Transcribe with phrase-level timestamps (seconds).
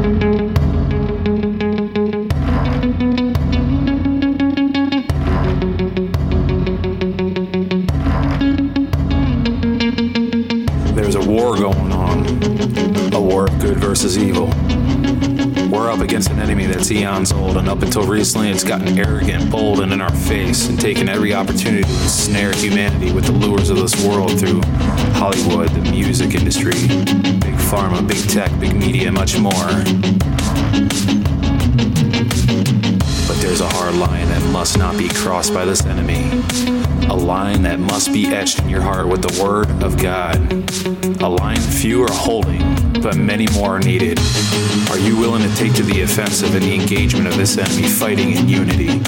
[0.00, 0.47] There's
[16.90, 20.68] an eons old, and up until recently, it's gotten arrogant, bold, and in our face,
[20.68, 24.60] and taken every opportunity to ensnare humanity with the lures of this world through
[25.14, 29.48] Hollywood, the music industry, big pharma, big tech, big media, much more.
[33.48, 36.28] There's a hard line that must not be crossed by this enemy.
[37.08, 40.36] A line that must be etched in your heart with the Word of God.
[41.22, 42.60] A line few are holding,
[43.00, 44.18] but many more are needed.
[44.90, 48.32] Are you willing to take to the offensive in the engagement of this enemy, fighting
[48.32, 49.00] in unity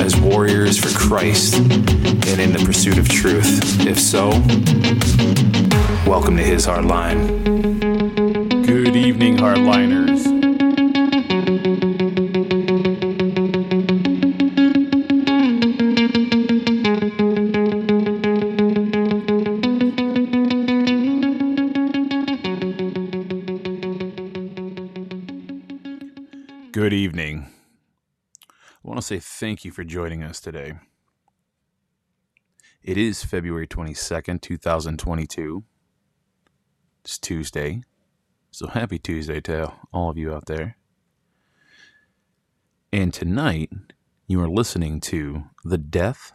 [0.00, 3.86] as warriors for Christ and in the pursuit of truth?
[3.86, 4.30] If so,
[6.10, 7.44] welcome to His Hard Line.
[8.64, 10.35] Good evening, hardliners.
[29.06, 30.74] Say thank you for joining us today.
[32.82, 35.62] It is February 22nd, 2022.
[37.04, 37.82] It's Tuesday.
[38.50, 40.76] So happy Tuesday to all of you out there.
[42.92, 43.70] And tonight,
[44.26, 46.32] you are listening to The Death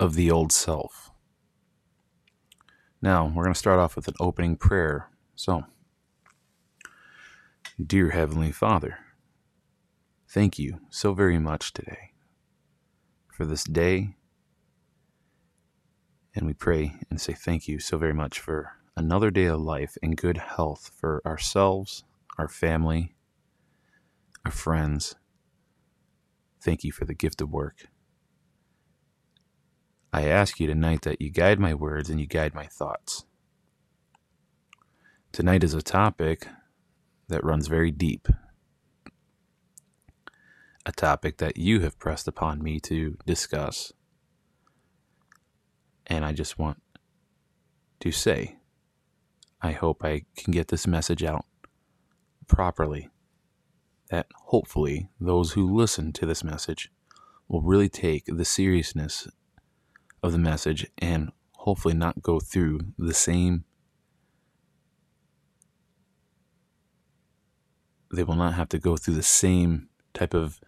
[0.00, 1.12] of the Old Self.
[3.00, 5.10] Now, we're going to start off with an opening prayer.
[5.36, 5.62] So,
[7.80, 8.98] Dear Heavenly Father,
[10.30, 12.12] thank you so very much today
[13.32, 14.14] for this day.
[16.34, 19.96] And we pray and say thank you so very much for another day of life
[20.02, 22.04] and good health for ourselves,
[22.38, 23.16] our family,
[24.44, 25.16] our friends.
[26.62, 27.88] Thank you for the gift of work.
[30.12, 33.24] I ask you tonight that you guide my words and you guide my thoughts.
[35.32, 36.46] Tonight is a topic
[37.28, 38.28] that runs very deep,
[40.90, 43.92] a topic that you have pressed upon me to discuss.
[46.06, 46.82] And I just want
[48.00, 48.56] to say
[49.62, 51.44] I hope I can get this message out
[52.48, 53.08] properly.
[54.10, 56.90] That hopefully those who listen to this message
[57.46, 59.28] will really take the seriousness
[60.24, 63.64] of the message and hopefully not go through the same.
[68.12, 70.58] They will not have to go through the same type of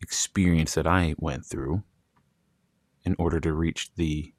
[0.00, 1.82] experience that I went through
[3.04, 4.32] in order to reach the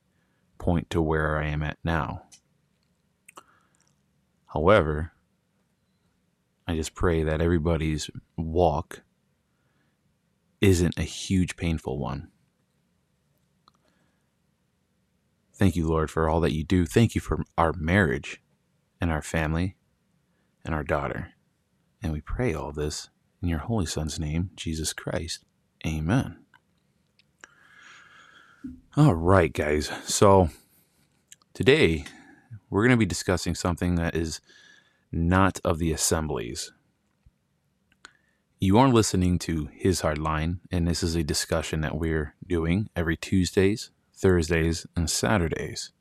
[0.57, 2.23] point to where I am at now.
[4.47, 5.13] However,
[6.67, 9.01] I just pray that everybody's walk
[10.61, 12.29] isn't a huge, painful one.
[15.55, 16.85] Thank you, Lord, for all that you do.
[16.85, 18.41] Thank you for our marriage
[19.01, 19.75] and our family
[20.63, 21.33] and our daughter.
[22.01, 23.09] And we pray all this
[23.41, 25.43] in your Holy Son's name, Jesus Christ.
[25.85, 26.37] Amen.
[28.97, 29.89] All right, guys.
[30.03, 30.49] So
[31.53, 32.03] today
[32.69, 34.41] we're going to be discussing something that is
[35.11, 36.73] not of the assemblies.
[38.59, 42.89] You are listening to His Hard Line, and this is a discussion that we're doing
[42.93, 45.93] every Tuesdays, Thursdays, and Saturdays.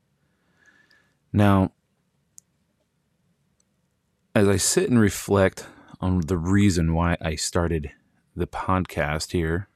[1.31, 1.71] Now,
[4.35, 5.67] as I sit and reflect
[6.01, 7.91] on the reason why I started
[8.35, 9.68] the podcast here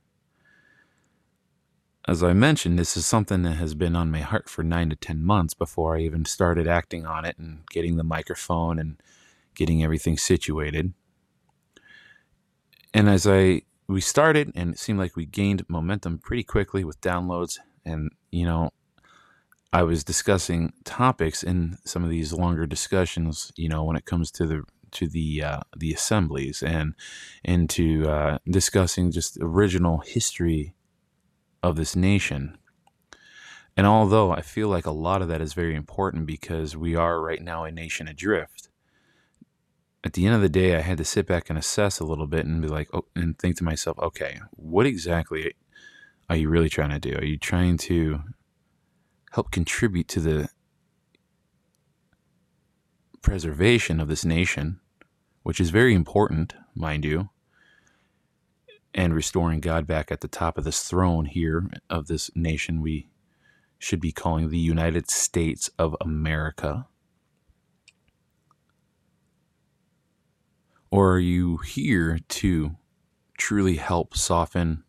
[2.08, 4.96] as I mentioned, this is something that has been on my heart for nine to
[4.96, 9.02] 10 months before I even started acting on it and getting the microphone and
[9.56, 10.94] getting everything situated.
[12.94, 17.02] And as I we started and it seemed like we gained momentum pretty quickly with
[17.02, 18.72] downloads and you know
[19.74, 24.30] I was discussing topics in some of these longer discussions, you know, when it comes
[24.34, 26.94] to the to the uh, the assemblies and
[27.44, 30.76] into uh, discussing just original history
[31.64, 32.58] of this nation.
[33.76, 37.20] And although I feel like a lot of that is very important because we are
[37.20, 38.70] right now a nation adrift,
[40.04, 42.28] at the end of the day, I had to sit back and assess a little
[42.28, 45.54] bit and be like, oh, and think to myself, okay, what exactly
[46.30, 47.16] are you really trying to do?
[47.16, 48.22] Are you trying to
[49.32, 50.50] help contribute to the
[53.22, 54.82] preservation of this nation,
[55.44, 57.30] which is very important, mind you,
[58.94, 63.10] and restoring God back at the top of this throne here of this nation we
[63.80, 66.88] should be calling the United States of America?
[70.90, 72.76] Or are you here to
[73.38, 74.84] truly help soften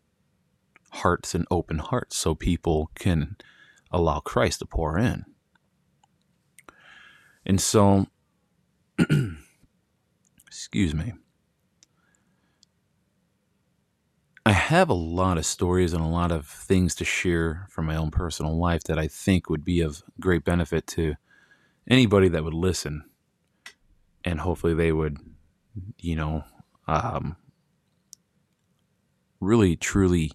[0.91, 3.35] hearts and open hearts so people can
[3.91, 5.25] allow Christ to pour in?
[7.45, 8.07] And so,
[10.47, 11.13] excuse me.
[14.47, 17.95] I have a lot of stories and a lot of things to share from my
[17.95, 21.15] own personal life that I think would be of great benefit to
[21.89, 23.05] anybody that would listen.
[24.23, 25.17] And hopefully they would,
[25.99, 26.43] you know,
[26.87, 27.37] um,
[29.39, 30.31] really truly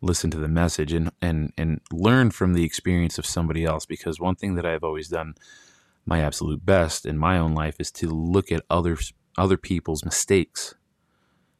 [0.00, 3.86] listen to the message and, and, and learn from the experience of somebody else.
[3.86, 5.34] Because one thing that I've always done
[6.04, 10.74] my absolute best in my own life is to look at others, other people's mistakes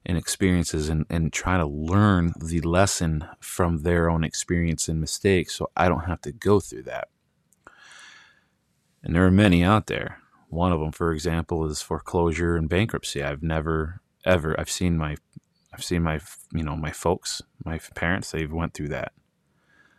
[0.06, 5.54] and experiences and, and try to learn the lesson from their own experience and mistakes
[5.54, 7.08] so I don't have to go through that.
[9.02, 10.18] And there are many out there.
[10.48, 13.22] One of them, for example, is foreclosure and bankruptcy.
[13.22, 15.16] I've never ever I've seen my
[15.72, 16.20] I've seen my
[16.52, 19.12] you know my folks, my parents, they've went through that.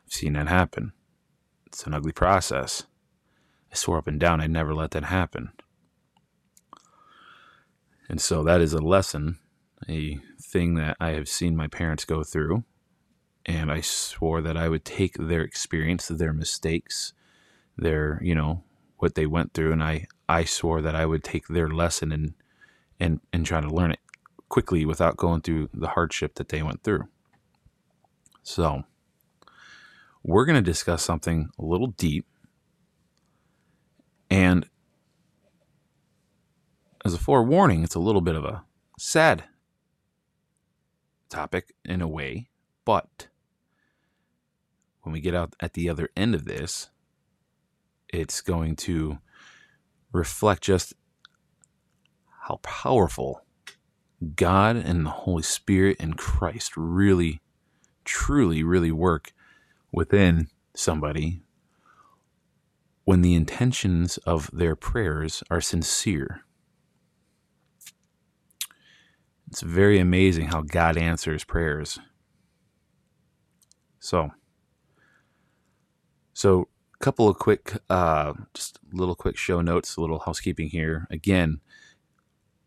[0.06, 0.94] I've seen that happen.
[1.68, 2.84] It's an ugly process.
[3.72, 5.52] I swore up and down I'd never let that happen.
[8.08, 9.40] And so that is a lesson
[9.90, 12.64] a thing that I have seen my parents go through.
[13.46, 17.14] And I swore that I would take their experience, their mistakes,
[17.78, 18.64] their, you know,
[18.98, 19.72] what they went through.
[19.72, 22.34] And I, I swore that I would take their lesson and,
[23.00, 24.00] and, and try to learn it
[24.50, 27.08] quickly without going through the hardship that they went through.
[28.42, 28.84] So,
[30.24, 32.26] we're going to discuss something a little deep.
[34.30, 34.68] And
[37.06, 38.64] as a forewarning, it's a little bit of a
[38.98, 39.44] sad
[41.30, 42.50] topic in a way,
[42.86, 43.28] but
[45.02, 46.90] when we get out at the other end of this,
[48.10, 49.20] it's going to
[50.12, 50.94] reflect just
[52.44, 53.46] how powerful
[54.36, 57.42] God and the Holy Spirit and Christ really,
[58.04, 59.34] truly, really work
[59.92, 61.42] within somebody
[63.04, 66.45] when the intentions of their prayers are sincere.
[69.56, 71.98] It's very amazing how God answers prayers.
[74.02, 74.32] So,
[76.34, 81.08] so a couple of quick, uh, just little quick show notes, a little housekeeping here.
[81.10, 81.62] Again,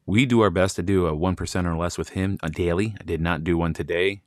[0.07, 2.95] we do our best to do a one percent or less with him daily.
[2.99, 4.23] I did not do one today.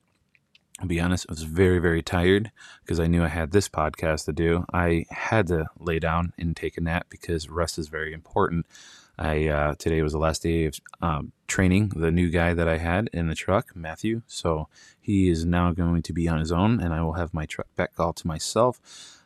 [0.79, 2.51] I'll be honest, I was very, very tired
[2.83, 4.65] because I knew I had this podcast to do.
[4.71, 8.67] I had to lay down and take a nap because rest is very important.
[9.17, 12.77] I uh, today was the last day of um, training the new guy that I
[12.77, 14.21] had in the truck, Matthew.
[14.27, 14.67] So
[14.99, 17.67] he is now going to be on his own, and I will have my truck
[17.75, 18.79] back all to myself.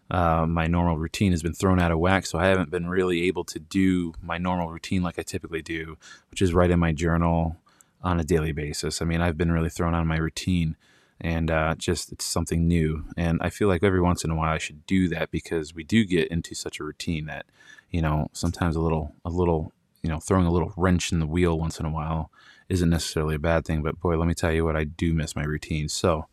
[0.09, 3.23] Uh, my normal routine has been thrown out of whack, so I haven't been really
[3.23, 5.97] able to do my normal routine like I typically do,
[6.29, 7.57] which is write in my journal
[8.03, 9.01] on a daily basis.
[9.01, 10.75] I mean, I've been really thrown out of my routine
[11.19, 13.05] and uh, just it's something new.
[13.17, 15.83] And I feel like every once in a while I should do that because we
[15.83, 17.45] do get into such a routine that
[17.89, 19.71] you know sometimes a little a little
[20.05, 22.29] you know, throwing a little wrench in the wheel once in a while
[22.69, 23.81] isn't necessarily a bad thing.
[23.81, 25.89] But boy, let me tell you what, I do miss my routine.
[25.89, 26.27] So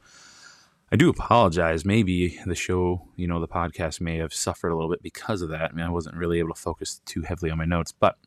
[0.93, 1.87] I do apologize.
[1.87, 5.49] Maybe the show, you know, the podcast may have suffered a little bit because of
[5.49, 5.71] that.
[5.71, 8.19] I mean, I wasn't really able to focus too heavily on my notes, but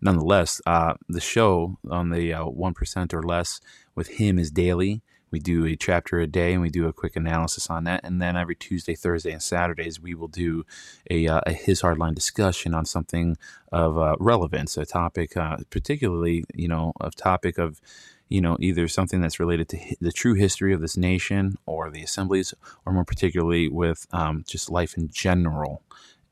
[0.00, 2.74] nonetheless, uh, the show on the uh, one
[3.12, 3.60] or less
[3.96, 5.02] with him is daily.
[5.32, 8.02] We do a chapter a day and we do a quick analysis on that.
[8.04, 10.64] And then every Tuesday, Thursday, and Saturdays, we will do
[11.10, 13.36] a, uh, a his hardline discussion on something
[13.72, 17.80] of uh, relevance, a topic, uh, particularly, you know, a topic of,
[18.28, 22.02] you know, either something that's related to the true history of this nation or the
[22.02, 25.82] assemblies, or more particularly with um, just life in general.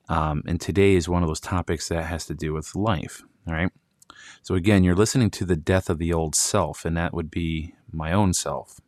[0.08, 3.22] Um, and today is one of those topics that has to do with life.
[3.46, 3.70] All right.
[4.42, 7.74] So again, you're listening to the death of the old self, and that would be
[7.92, 8.80] my own self.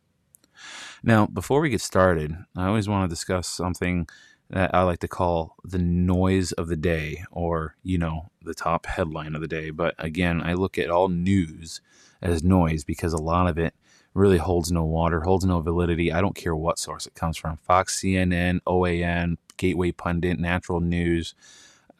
[1.02, 4.08] Now, before we get started, I always want to discuss something
[4.50, 8.86] that I like to call the noise of the day, or, you know, the top
[8.86, 9.70] headline of the day.
[9.70, 11.80] But again, I look at all news
[12.20, 13.74] as noise because a lot of it
[14.14, 16.12] really holds no water, holds no validity.
[16.12, 21.34] I don't care what source it comes from Fox, CNN, OAN, Gateway Pundit, Natural News,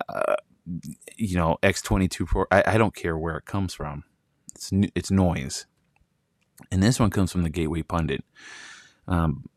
[0.09, 0.37] uh,
[1.17, 2.45] you know, X22.
[2.51, 4.05] I, I don't care where it comes from.
[4.55, 5.67] It's, it's noise.
[6.71, 8.25] And this one comes from the Gateway Pundit.
[9.07, 9.49] Um,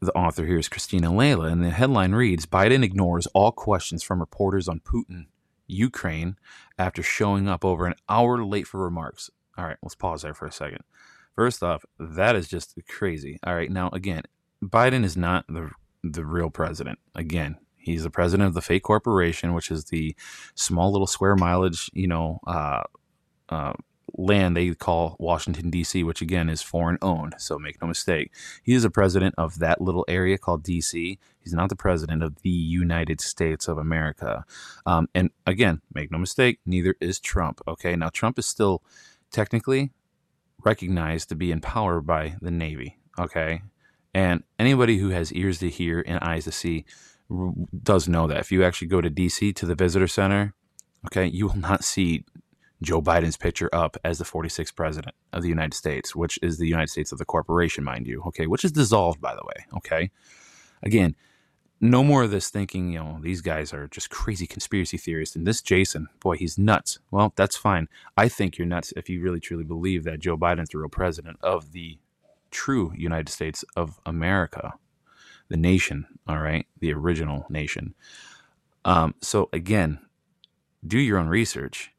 [0.00, 4.20] the author here is Cristina Laila, and the headline reads Biden ignores all questions from
[4.20, 5.26] reporters on Putin,
[5.68, 6.36] Ukraine,
[6.78, 9.30] after showing up over an hour late for remarks.
[9.56, 10.80] All right, let's pause there for a second.
[11.36, 13.38] First off, that is just crazy.
[13.44, 14.22] All right, now again,
[14.62, 15.70] Biden is not the
[16.02, 16.98] the real president.
[17.14, 20.16] Again, he's the president of the fake corporation, which is the
[20.54, 22.82] small little square mileage, you know, uh,
[23.48, 23.74] uh,
[24.14, 27.34] land they call Washington, D.C., which again is foreign owned.
[27.38, 28.32] So make no mistake.
[28.62, 31.18] He is a president of that little area called D.C.
[31.40, 34.44] He's not the president of the United States of America.
[34.86, 37.60] Um, and again, make no mistake, neither is Trump.
[37.66, 37.96] Okay.
[37.96, 38.82] Now, Trump is still
[39.30, 39.90] technically
[40.64, 42.98] recognized to be in power by the Navy.
[43.18, 43.62] Okay.
[44.14, 46.84] And anybody who has ears to hear and eyes to see
[47.82, 48.38] does know that.
[48.38, 50.54] If you actually go to DC to the visitor center,
[51.06, 52.24] okay, you will not see
[52.82, 56.68] Joe Biden's picture up as the 46th president of the United States, which is the
[56.68, 60.10] United States of the corporation, mind you, okay, which is dissolved, by the way, okay.
[60.82, 61.14] Again,
[61.80, 65.34] no more of this thinking, you know, these guys are just crazy conspiracy theorists.
[65.34, 67.00] And this Jason, boy, he's nuts.
[67.10, 67.88] Well, that's fine.
[68.16, 71.38] I think you're nuts if you really truly believe that Joe Biden's the real president
[71.42, 71.98] of the
[72.52, 74.74] true United States of America,
[75.48, 77.94] the nation, all right, the original nation.
[78.84, 79.98] Um, so again,
[80.86, 81.92] do your own research.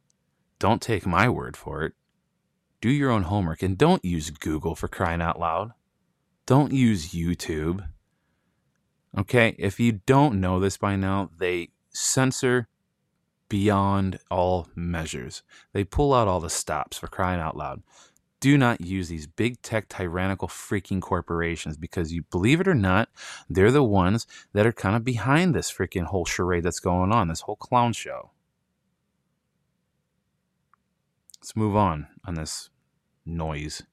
[0.64, 1.92] Don't take my word for it.
[2.80, 5.72] Do your own homework and don't use Google for crying out loud.
[6.46, 7.86] Don't use YouTube.
[9.18, 12.70] Okay, if you don't know this by now, they censor
[13.50, 15.44] beyond all measures.
[15.74, 17.84] They pull out all the stops for crying out loud
[18.40, 23.08] do not use these big tech tyrannical freaking corporations because you believe it or not,
[23.50, 27.30] they're the ones that are kind of behind this freaking whole charade that's going on,
[27.30, 28.32] this whole clown show.
[31.44, 32.70] Let's move on on this
[33.26, 33.84] noise.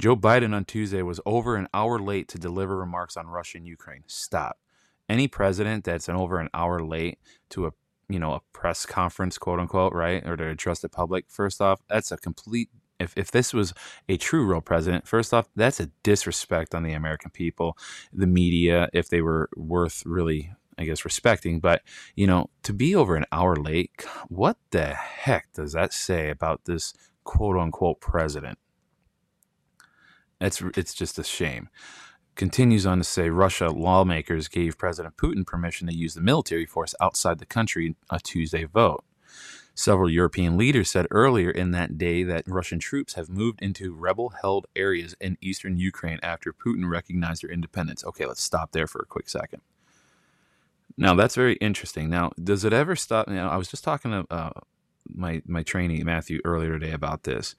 [0.00, 3.68] Joe Biden on Tuesday was over an hour late to deliver remarks on Russia and
[3.68, 4.02] Ukraine.
[4.08, 4.58] Stop.
[5.08, 7.20] Any president that's an over an hour late
[7.50, 7.70] to a
[8.08, 11.80] you know a press conference, quote unquote, right, or to address the public, first off,
[11.88, 13.72] that's a complete if, if this was
[14.08, 17.76] a true real president, first off, that's a disrespect on the American people,
[18.12, 21.60] the media, if they were worth really, I guess, respecting.
[21.60, 21.82] But,
[22.14, 23.90] you know, to be over an hour late,
[24.28, 28.58] what the heck does that say about this quote unquote president?
[30.40, 31.68] It's, it's just a shame.
[32.34, 36.94] Continues on to say Russia lawmakers gave President Putin permission to use the military force
[37.00, 39.04] outside the country a Tuesday vote.
[39.74, 44.34] Several European leaders said earlier in that day that Russian troops have moved into rebel
[44.42, 48.04] held areas in eastern Ukraine after Putin recognized their independence.
[48.04, 49.62] Okay, let's stop there for a quick second.
[50.96, 52.10] Now, that's very interesting.
[52.10, 53.28] Now, does it ever stop?
[53.28, 54.50] You know, I was just talking to uh,
[55.08, 57.54] my my trainee Matthew earlier today about this.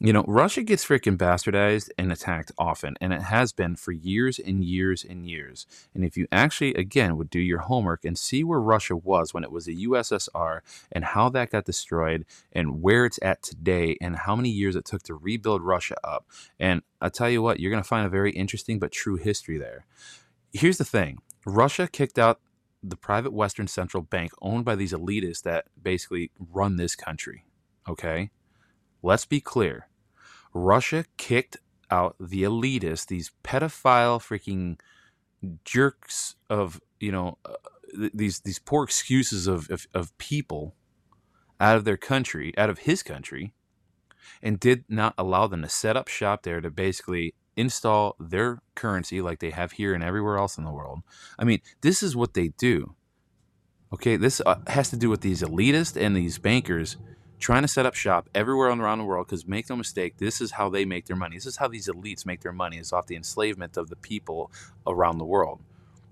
[0.00, 4.38] You know, Russia gets freaking bastardized and attacked often, and it has been for years
[4.38, 5.66] and years and years.
[5.94, 9.44] And if you actually, again, would do your homework and see where Russia was when
[9.44, 10.60] it was a USSR
[10.90, 14.84] and how that got destroyed and where it's at today and how many years it
[14.84, 16.26] took to rebuild Russia up,
[16.58, 19.58] and I tell you what, you're going to find a very interesting but true history
[19.58, 19.86] there.
[20.52, 22.40] Here's the thing Russia kicked out
[22.86, 27.44] the private Western Central Bank owned by these elitists that basically run this country.
[27.88, 28.30] Okay?
[29.02, 29.88] Let's be clear.
[30.52, 31.56] Russia kicked
[31.90, 34.78] out the elitists, these pedophile freaking
[35.64, 37.54] jerks of, you know, uh,
[38.12, 40.74] these these poor excuses of, of, of people
[41.60, 43.52] out of their country, out of his country,
[44.42, 49.20] and did not allow them to set up shop there to basically install their currency
[49.20, 51.00] like they have here and everywhere else in the world.
[51.38, 52.94] I mean, this is what they do.
[53.92, 56.96] Okay, this uh, has to do with these elitists and these bankers
[57.38, 60.52] trying to set up shop everywhere around the world because make no mistake, this is
[60.52, 61.36] how they make their money.
[61.36, 64.50] This is how these elites make their money is off the enslavement of the people
[64.86, 65.60] around the world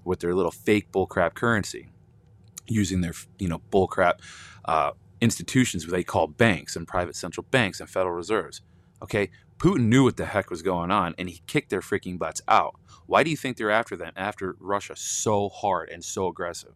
[0.04, 1.88] with their little fake bullcrap currency
[2.66, 4.14] using their, you know, bullcrap
[4.66, 8.60] uh, institutions they call banks and private central banks and federal reserves.
[9.02, 9.30] Okay,
[9.62, 12.74] Putin knew what the heck was going on and he kicked their freaking butts out.
[13.06, 16.72] Why do you think they're after them, after Russia so hard and so aggressive?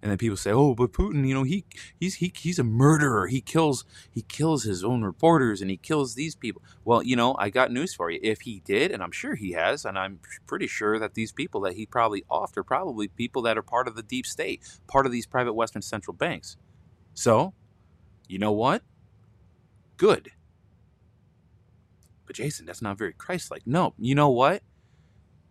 [0.00, 1.64] And then people say, "Oh, but Putin, you know, he
[1.98, 3.26] he's he, he's a murderer.
[3.26, 7.34] He kills he kills his own reporters and he kills these people." Well, you know,
[7.40, 8.20] I got news for you.
[8.22, 11.60] If he did, and I'm sure he has, and I'm pretty sure that these people
[11.62, 15.06] that he probably offed are probably people that are part of the deep state, part
[15.06, 16.56] of these private Western central banks.
[17.14, 17.52] So,
[18.28, 18.82] you know what?
[19.96, 20.30] Good
[22.26, 23.66] but Jason, that's not very Christ-like.
[23.66, 24.62] No, you know what?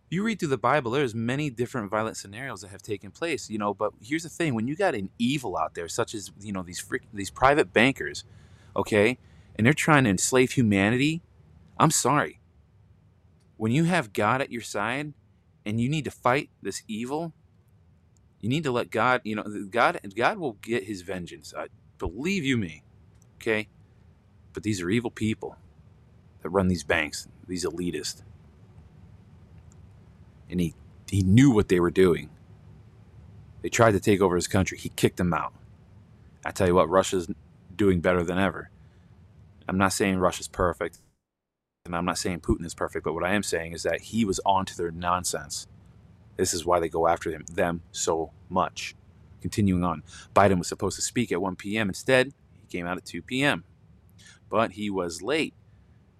[0.09, 3.57] You read through the Bible, there's many different violent scenarios that have taken place, you
[3.57, 6.51] know, but here's the thing, when you got an evil out there such as, you
[6.51, 8.23] know, these freak, these private bankers,
[8.75, 9.17] okay?
[9.55, 11.21] And they're trying to enslave humanity,
[11.79, 12.39] I'm sorry.
[13.57, 15.13] When you have God at your side
[15.65, 17.33] and you need to fight this evil,
[18.41, 21.53] you need to let God, you know, God God will get his vengeance.
[21.57, 21.67] I
[21.97, 22.83] believe you me.
[23.37, 23.69] Okay?
[24.53, 25.57] But these are evil people
[26.45, 28.21] that run these banks, these elitists.
[30.47, 30.75] And he,
[31.09, 32.29] he knew what they were doing.
[33.63, 34.77] They tried to take over his country.
[34.77, 35.53] He kicked them out.
[36.45, 37.27] I tell you what, Russia's
[37.75, 38.69] doing better than ever.
[39.67, 40.99] I'm not saying Russia's perfect,
[41.83, 44.23] and I'm not saying Putin is perfect, but what I am saying is that he
[44.23, 45.65] was on to their nonsense.
[46.37, 48.93] This is why they go after them, them so much.
[49.41, 50.03] Continuing on,
[50.35, 51.89] Biden was supposed to speak at 1 p.m.
[51.89, 53.63] Instead, he came out at 2 p.m.
[54.47, 55.55] But he was late.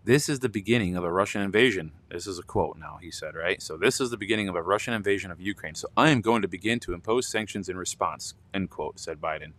[0.06, 1.92] This is the beginning of a Russian invasion.
[2.12, 3.60] This is a quote now, he said, right?
[3.60, 5.74] So, this is the beginning of a Russian invasion of Ukraine.
[5.74, 9.54] So, I am going to begin to impose sanctions in response, end quote, said Biden.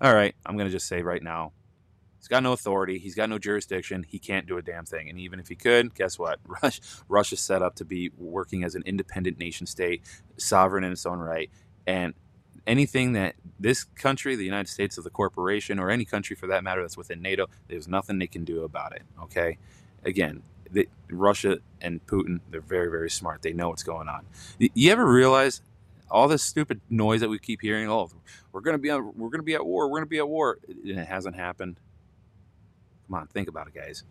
[0.00, 1.52] All right, I'm going to just say right now,
[2.18, 2.96] he's got no authority.
[2.96, 4.06] He's got no jurisdiction.
[4.08, 5.10] He can't do a damn thing.
[5.10, 6.40] And even if he could, guess what?
[6.62, 10.00] Russia, Russia's set up to be working as an independent nation state,
[10.38, 11.50] sovereign in its own right.
[11.86, 12.14] And
[12.66, 16.64] anything that this country, the United States, of the corporation, or any country for that
[16.64, 19.02] matter that's within NATO, there's nothing they can do about it.
[19.22, 19.58] Okay,
[20.04, 23.42] again, the, Russia and Putin, they're very, very smart.
[23.42, 24.26] They know what's going on.
[24.58, 25.62] You ever realize
[26.10, 27.88] all this stupid noise that we keep hearing?
[27.88, 28.08] Oh,
[28.52, 29.88] we're gonna be on, we're gonna be at war.
[29.88, 31.78] We're gonna be at war, and it hasn't happened.
[33.06, 34.04] Come on, think about it, guys.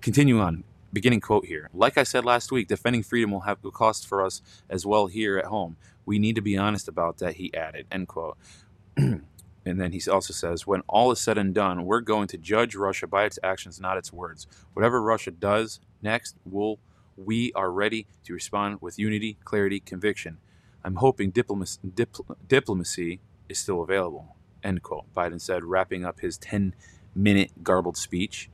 [0.00, 0.64] Continue on.
[0.90, 1.68] Beginning quote here.
[1.74, 4.40] Like I said last week, defending freedom will have a cost for us
[4.70, 5.76] as well here at home.
[6.08, 7.86] We need to be honest about that, he added.
[7.92, 8.38] End quote.
[8.96, 9.20] and
[9.62, 13.06] then he also says, when all is said and done, we're going to judge Russia
[13.06, 14.46] by its actions, not its words.
[14.72, 16.78] Whatever Russia does next, we'll,
[17.18, 20.38] we are ready to respond with unity, clarity, conviction.
[20.82, 24.34] I'm hoping diplomacy, dipl- diplomacy is still available.
[24.64, 25.12] End quote.
[25.14, 26.74] Biden said, wrapping up his 10
[27.14, 28.48] minute garbled speech.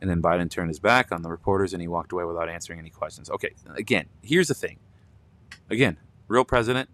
[0.00, 2.80] And then Biden turned his back on the reporters and he walked away without answering
[2.80, 3.30] any questions.
[3.30, 4.80] Okay, again, here's the thing.
[5.70, 5.96] Again,
[6.28, 6.88] real president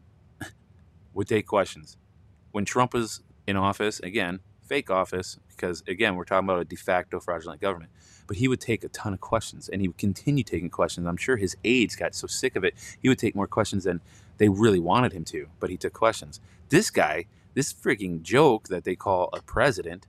[1.12, 1.96] would take questions.
[2.52, 6.76] When Trump was in office, again, fake office, because again, we're talking about a de
[6.76, 7.90] facto fraudulent government,
[8.26, 11.06] but he would take a ton of questions and he would continue taking questions.
[11.06, 14.00] I'm sure his aides got so sick of it, he would take more questions than
[14.38, 16.40] they really wanted him to, but he took questions.
[16.70, 20.06] This guy, this freaking joke that they call a president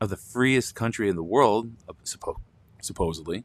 [0.00, 1.92] of the freest country in the world, uh,
[2.80, 3.44] supposedly,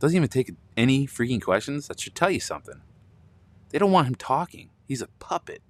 [0.00, 1.88] doesn't even take any freaking questions.
[1.88, 2.80] That should tell you something.
[3.70, 4.70] They don't want him talking.
[4.86, 5.62] He's a puppet.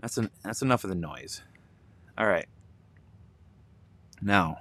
[0.00, 1.42] That's an, that's enough of the noise.
[2.16, 2.46] All right.
[4.22, 4.58] Now,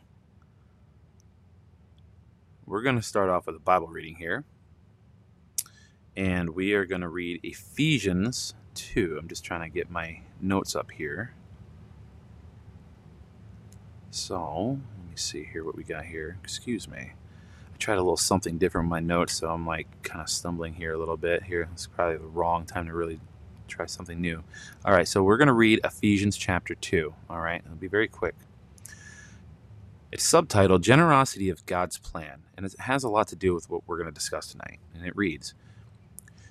[2.66, 4.44] we're going to start off with a Bible reading here.
[6.16, 9.18] And we are going to read Ephesians 2.
[9.20, 11.34] I'm just trying to get my notes up here.
[14.12, 16.38] So, let me see here what we got here.
[16.44, 17.14] Excuse me
[17.80, 20.94] tried a little something different in my notes, so I'm like kind of stumbling here
[20.94, 21.44] a little bit.
[21.44, 23.20] Here, it's probably the wrong time to really
[23.68, 24.44] try something new.
[24.86, 27.14] All right, so we're going to read Ephesians chapter 2.
[27.30, 28.36] All right, it'll be very quick.
[30.12, 33.84] It's subtitled Generosity of God's Plan, and it has a lot to do with what
[33.86, 34.80] we're going to discuss tonight.
[34.94, 35.54] And it reads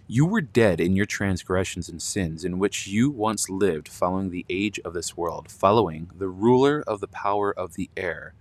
[0.07, 4.47] You were dead in your transgressions and sins, in which you once lived, following the
[4.49, 8.33] age of this world, following the ruler of the power of the air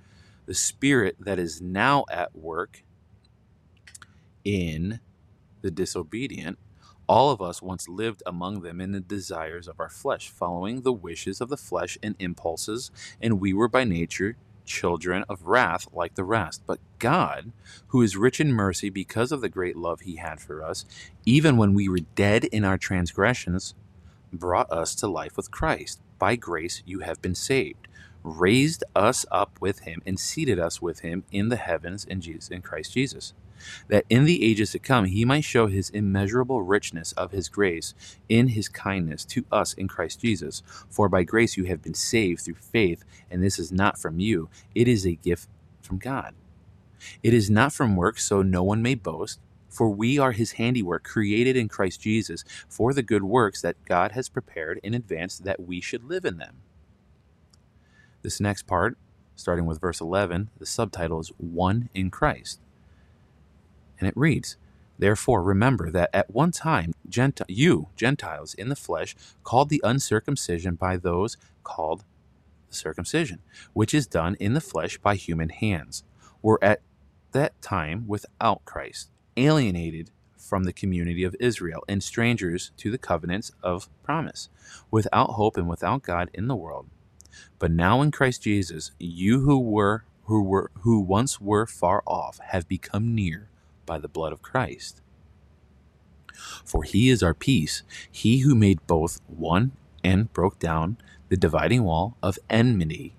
[0.48, 2.84] the spirit that is now at work
[4.44, 5.00] in
[5.62, 6.58] the disobedient,
[7.08, 10.94] all of us once lived among them in the desires of our flesh, following the
[10.94, 16.16] wishes of the flesh and impulses, and we were by nature children of wrath like
[16.16, 16.62] the rest.
[16.66, 17.52] But God,
[17.88, 20.86] who is rich in mercy because of the great love he had for us,
[21.26, 23.74] even when we were dead in our transgressions,
[24.32, 26.02] brought us to life with Christ.
[26.20, 27.87] By grace you have been saved
[28.28, 32.50] raised us up with him and seated us with him in the heavens in Jesus
[32.50, 33.34] in Christ Jesus
[33.88, 37.94] that in the ages to come he might show his immeasurable richness of his grace
[38.30, 40.64] in his kindness to us in Christ Jesus.
[40.90, 44.50] For by grace you have been saved through faith and this is not from you.
[44.76, 45.48] It is a gift
[45.82, 46.34] from God.
[47.24, 51.04] It is not from works so no one may boast for we are his handiwork
[51.04, 55.60] created in Christ Jesus for the good works that God has prepared in advance that
[55.60, 56.58] we should live in them
[58.28, 58.98] this next part,
[59.38, 62.60] starting with verse 11, the subtitle is One in Christ.
[63.98, 64.58] And it reads,
[65.00, 66.92] Therefore, remember that at one time
[67.48, 72.04] you, Gentiles, in the flesh, called the uncircumcision by those called
[72.68, 73.40] the circumcision,
[73.72, 76.04] which is done in the flesh by human hands,
[76.42, 76.82] were at
[77.32, 83.54] that time without Christ, alienated from the community of Israel, and strangers to the covenants
[83.64, 84.50] of promise,
[84.92, 86.90] without hope and without God in the world.
[87.60, 92.40] But now in Christ Jesus, you who were who were who once were far off
[92.40, 93.50] have become near
[93.86, 95.02] by the blood of Christ.
[96.64, 99.72] For he is our peace, he who made both one
[100.04, 100.98] and broke down
[101.30, 103.16] the dividing wall of enmity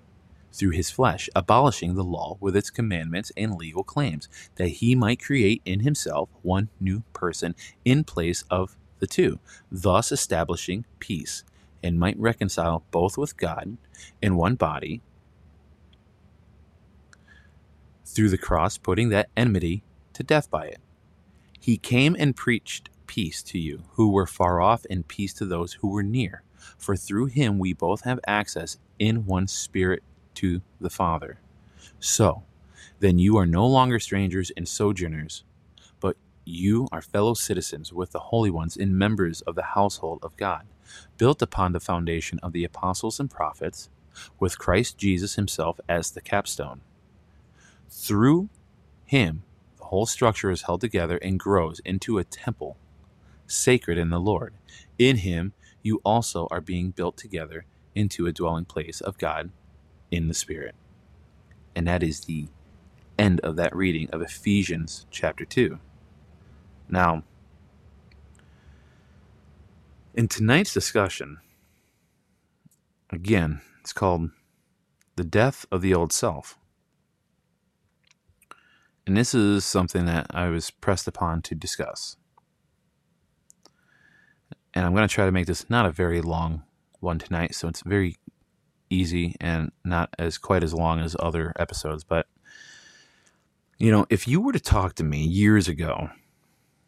[0.53, 5.21] through his flesh, abolishing the law with its commandments and legal claims, that he might
[5.21, 7.55] create in himself one new person
[7.85, 9.39] in place of the two,
[9.71, 11.43] thus establishing peace
[11.83, 13.77] and might reconcile both with God
[14.21, 15.01] in one body
[18.05, 20.79] through the cross, putting that enmity to death by it.
[21.59, 25.73] He came and preached peace to you who were far off, and peace to those
[25.73, 26.43] who were near.
[26.77, 30.03] For through him we both have access in one spirit
[30.35, 31.39] to the Father.
[31.99, 32.43] So,
[32.99, 35.43] then you are no longer strangers and sojourners,
[35.99, 40.37] but you are fellow citizens with the holy ones and members of the household of
[40.37, 40.67] God,
[41.17, 43.89] built upon the foundation of the apostles and prophets,
[44.39, 46.81] with Christ Jesus himself as the capstone.
[47.89, 48.49] Through
[49.05, 49.43] him,
[49.77, 52.77] the whole structure is held together and grows into a temple,
[53.47, 54.53] sacred in the Lord.
[54.97, 59.51] In him, you also are being built together into a dwelling place of God
[60.11, 60.75] in the Spirit.
[61.75, 62.47] And that is the
[63.17, 65.79] end of that reading of Ephesians chapter 2.
[66.89, 67.23] Now,
[70.19, 71.37] in tonight's discussion,
[73.09, 74.31] again, it's called
[75.15, 76.59] The Death of the Old Self.
[79.07, 82.17] And this is something that I was pressed upon to discuss.
[84.73, 86.63] And I'm going to try to make this not a very long
[86.99, 88.17] one tonight, so it's very
[88.89, 92.03] easy and not as quite as long as other episodes.
[92.03, 92.27] But,
[93.77, 96.09] you know, if you were to talk to me years ago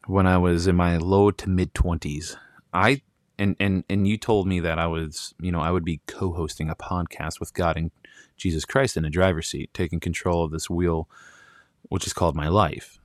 [0.06, 2.36] when I was in my low to mid 20s,
[2.74, 3.04] I
[3.42, 6.70] and and and you told me that I was, you know, I would be co-hosting
[6.70, 7.90] a podcast with God and
[8.38, 11.10] Jesus Christ in the driver's seat, taking control of this wheel
[11.90, 13.00] which is called my life.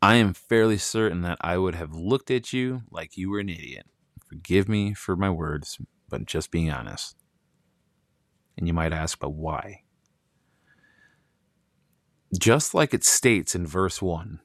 [0.00, 3.50] I am fairly certain that I would have looked at you like you were an
[3.50, 3.86] idiot.
[4.26, 5.78] Forgive me for my words,
[6.08, 7.16] but just being honest.
[8.56, 9.82] And you might ask, but why?
[12.38, 14.40] Just like it states in verse 1,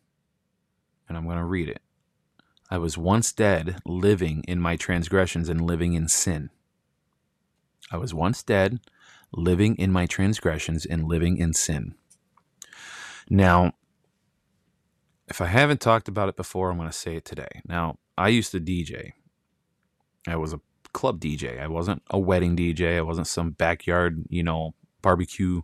[1.08, 1.82] and I'm going to read it
[2.70, 6.50] I was once dead, living in my transgressions and living in sin.
[7.92, 8.80] I was once dead,
[9.32, 11.96] living in my transgressions and living in sin.
[13.30, 13.74] Now,
[15.28, 17.62] if I haven't talked about it before, I'm going to say it today.
[17.68, 19.14] Now, I used to DJ.
[20.28, 20.62] I was a
[20.94, 21.62] club DJ.
[21.62, 22.98] I wasn't a wedding DJ.
[22.98, 25.62] I wasn't some backyard, you know, barbecue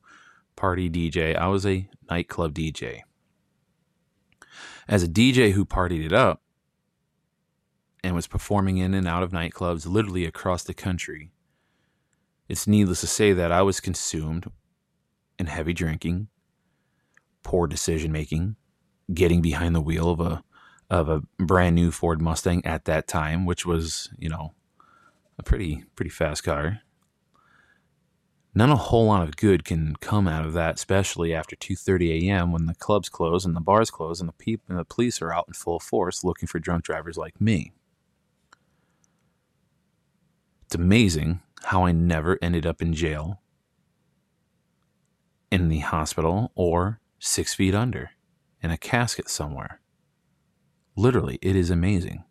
[0.56, 1.36] party DJ.
[1.36, 3.02] I was a nightclub DJ.
[4.88, 6.42] As a DJ who partied it up
[8.04, 11.32] and was performing in and out of nightclubs literally across the country,
[12.48, 14.52] it's needless to say that I was consumed
[15.38, 16.28] in heavy drinking,
[17.44, 18.56] poor decision making,
[19.14, 20.44] getting behind the wheel of a
[20.90, 24.56] of a brand new Ford Mustang at that time, which was, you know,
[25.38, 26.82] a pretty pretty fast car.
[28.56, 32.52] Not a whole lot of good can come out of that, especially after 2:30 a.m.
[32.52, 35.32] when the clubs close and the bars close and the people and the police are
[35.32, 37.74] out in full force looking for drunk drivers like me.
[40.69, 43.41] It's amazing how I never ended up in jail,
[45.49, 48.12] in the hospital, or six feet under,
[48.62, 49.82] in a casket somewhere.
[50.95, 52.23] Literally, it is amazing.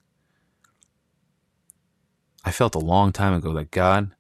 [2.45, 4.13] I felt a long time ago that God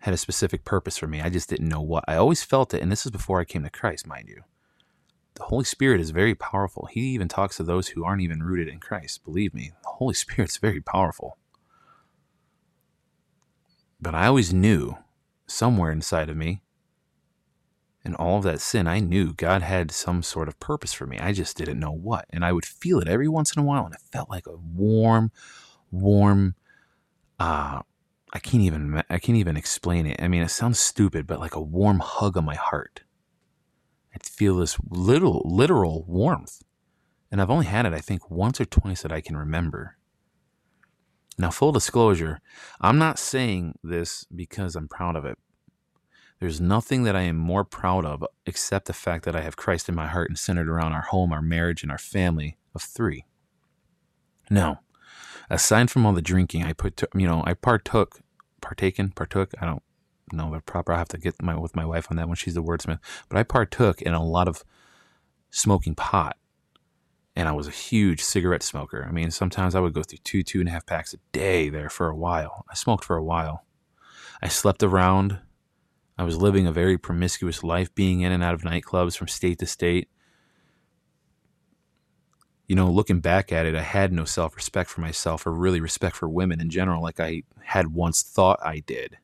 [0.00, 1.20] had a specific purpose for me.
[1.20, 2.02] I just didn't know what.
[2.08, 4.42] I always felt it, and this is before I came to Christ, mind you.
[5.34, 6.88] The Holy Spirit is very powerful.
[6.90, 9.22] He even talks to those who aren't even rooted in Christ.
[9.22, 11.36] Believe me, the Holy Spirit's very powerful.
[14.00, 14.96] But I always knew
[15.46, 16.62] somewhere inside of me,
[18.04, 21.18] in all of that sin, I knew God had some sort of purpose for me.
[21.18, 22.24] I just didn't know what.
[22.30, 24.56] And I would feel it every once in a while, and it felt like a
[24.56, 25.32] warm,
[25.90, 26.54] warm,
[27.38, 27.82] uh,
[28.32, 30.22] I can't even I can't even explain it.
[30.22, 33.02] I mean, it sounds stupid, but like a warm hug on my heart.
[34.14, 36.62] I'd feel this little literal warmth.
[37.30, 39.96] And I've only had it I think once or twice that I can remember.
[41.40, 42.38] Now, full disclosure,
[42.82, 45.38] I'm not saying this because I'm proud of it.
[46.38, 49.88] There's nothing that I am more proud of except the fact that I have Christ
[49.88, 53.24] in my heart and centered around our home, our marriage, and our family of three.
[54.50, 54.80] Now,
[55.48, 58.20] aside from all the drinking, I put, you know, I partook,
[58.60, 59.54] partaken, partook.
[59.62, 59.82] I don't
[60.34, 60.92] know the proper.
[60.92, 62.36] I have to get my with my wife on that one.
[62.36, 62.98] She's the wordsmith.
[63.30, 64.62] But I partook in a lot of
[65.48, 66.36] smoking pot,
[67.40, 69.04] and I was a huge cigarette smoker.
[69.08, 71.68] I mean, sometimes I would go through two, two and a half packs a day
[71.68, 72.64] there for a while.
[72.70, 73.64] I smoked for a while.
[74.42, 75.38] I slept around.
[76.16, 79.58] I was living a very promiscuous life, being in and out of nightclubs from state
[79.58, 80.08] to state
[82.70, 85.80] you know, looking back at it, I had no self respect for myself or really
[85.80, 89.18] respect for women in general, like I had once thought I did.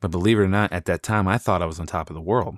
[0.00, 2.14] But believe it or not, at that time, I thought I was on top of
[2.14, 2.56] the world.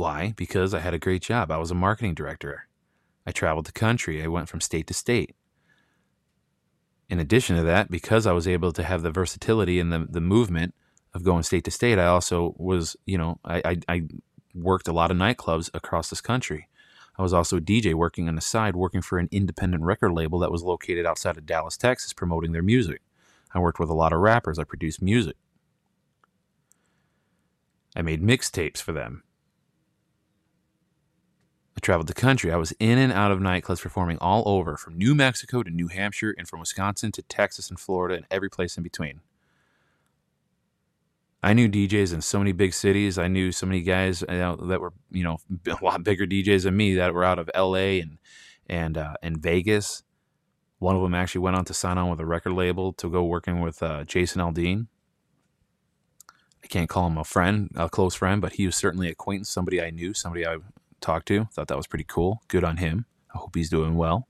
[0.00, 0.32] Why?
[0.34, 1.50] Because I had a great job.
[1.50, 2.66] I was a marketing director.
[3.26, 4.22] I traveled the country.
[4.22, 5.36] I went from state to state.
[7.10, 10.22] In addition to that, because I was able to have the versatility and the, the
[10.22, 10.74] movement
[11.12, 14.02] of going state to state, I also was, you know, I, I, I
[14.54, 16.66] worked a lot of nightclubs across this country.
[17.18, 20.38] I was also a DJ working on the side, working for an independent record label
[20.38, 23.02] that was located outside of Dallas, Texas, promoting their music.
[23.52, 24.58] I worked with a lot of rappers.
[24.58, 25.36] I produced music.
[27.94, 29.24] I made mixtapes for them.
[31.76, 32.52] I traveled the country.
[32.52, 35.88] I was in and out of nightclubs performing all over, from New Mexico to New
[35.88, 39.20] Hampshire, and from Wisconsin to Texas and Florida, and every place in between.
[41.42, 43.16] I knew DJs in so many big cities.
[43.16, 46.94] I knew so many guys that were, you know, a lot bigger DJs than me
[46.94, 48.18] that were out of LA and
[48.68, 50.02] and uh, and Vegas.
[50.78, 53.24] One of them actually went on to sign on with a record label to go
[53.24, 54.86] working with uh, Jason Aldean.
[56.62, 59.50] I can't call him a friend, a close friend, but he was certainly an acquaintance,
[59.50, 60.58] somebody I knew, somebody I
[61.00, 61.46] talked to.
[61.52, 62.42] Thought that was pretty cool.
[62.48, 63.06] Good on him.
[63.34, 64.28] I hope he's doing well.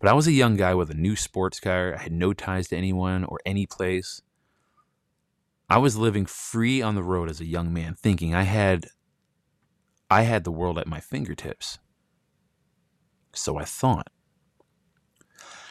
[0.00, 1.94] But I was a young guy with a new sports car.
[1.94, 4.22] I had no ties to anyone or any place.
[5.68, 8.86] I was living free on the road as a young man, thinking I had
[10.10, 11.78] I had the world at my fingertips.
[13.32, 14.08] So I thought.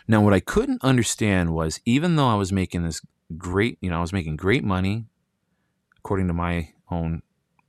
[0.08, 3.02] Now what I couldn't understand was even though I was making this
[3.38, 5.06] great, you know, I was making great money
[5.98, 7.22] according to my own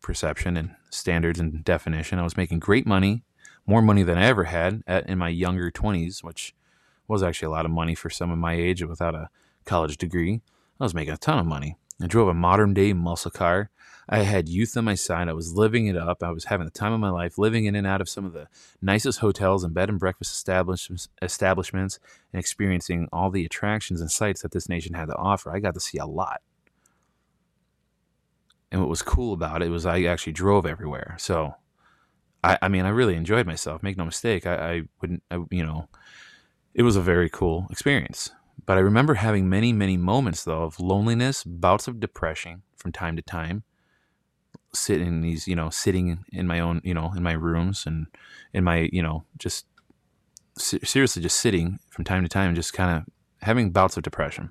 [0.04, 3.24] perception and standards and definition, I was making great money,
[3.66, 6.54] more money than I ever had at, in my younger 20s, which
[7.08, 9.30] was actually a lot of money for someone my age without a
[9.64, 10.42] college degree.
[10.78, 11.76] I was making a ton of money.
[12.02, 13.70] I drove a modern day muscle car.
[14.06, 15.28] I had youth on my side.
[15.28, 16.22] I was living it up.
[16.22, 18.34] I was having the time of my life, living in and out of some of
[18.34, 18.48] the
[18.82, 21.98] nicest hotels and bed and breakfast establishments, establishments
[22.32, 25.50] and experiencing all the attractions and sights that this nation had to offer.
[25.50, 26.42] I got to see a lot.
[28.74, 31.14] And what was cool about it was I actually drove everywhere.
[31.16, 31.54] So,
[32.42, 33.84] I, I mean, I really enjoyed myself.
[33.84, 34.48] Make no mistake.
[34.48, 35.88] I, I wouldn't, I, you know,
[36.74, 38.32] it was a very cool experience.
[38.66, 43.14] But I remember having many, many moments though of loneliness, bouts of depression from time
[43.14, 43.62] to time.
[44.72, 48.08] Sitting in these, you know, sitting in my own, you know, in my rooms and
[48.52, 49.66] in my, you know, just
[50.58, 53.04] seriously just sitting from time to time and just kind of
[53.46, 54.50] having bouts of depression.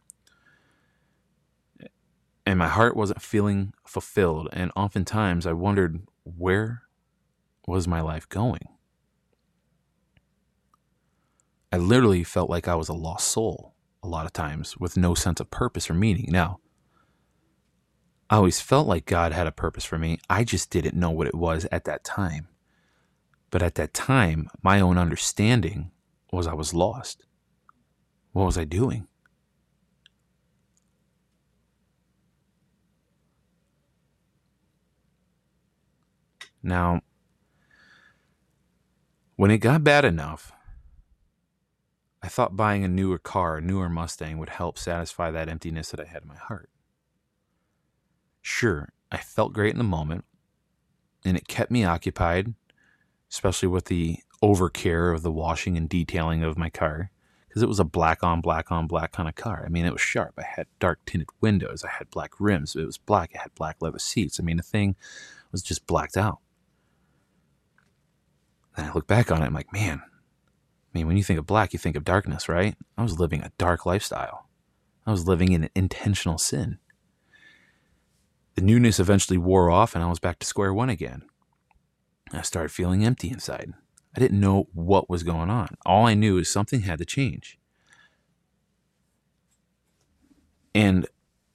[2.45, 4.49] And my heart wasn't feeling fulfilled.
[4.51, 6.83] And oftentimes I wondered where
[7.67, 8.67] was my life going?
[11.71, 15.15] I literally felt like I was a lost soul a lot of times with no
[15.15, 16.27] sense of purpose or meaning.
[16.29, 16.59] Now,
[18.29, 20.19] I always felt like God had a purpose for me.
[20.29, 22.47] I just didn't know what it was at that time.
[23.49, 25.91] But at that time, my own understanding
[26.31, 27.25] was I was lost.
[28.31, 29.07] What was I doing?
[36.63, 37.01] Now,
[39.35, 40.53] when it got bad enough
[42.23, 45.99] I thought buying a newer car, a newer Mustang, would help satisfy that emptiness that
[45.99, 46.69] I had in my heart.
[48.41, 50.23] Sure, I felt great in the moment,
[51.25, 52.53] and it kept me occupied,
[53.29, 57.11] especially with the overcare of the washing and detailing of my car,
[57.49, 59.63] because it was a black on black on black kind of car.
[59.65, 60.33] I mean, it was sharp.
[60.37, 63.81] I had dark tinted windows, I had black rims, it was black, I had black
[63.81, 64.39] leather seats.
[64.39, 64.95] I mean, the thing
[65.51, 66.39] was just blacked out.
[68.75, 71.45] And I look back on it, I'm like, man, I mean, when you think of
[71.45, 72.75] black, you think of darkness, right?
[72.97, 74.47] I was living a dark lifestyle.
[75.05, 76.77] I was living in an intentional sin.
[78.55, 81.23] The newness eventually wore off, and I was back to square one again.
[82.31, 83.73] I started feeling empty inside.
[84.15, 85.75] I didn't know what was going on.
[85.85, 87.57] All I knew is something had to change.
[90.75, 91.07] And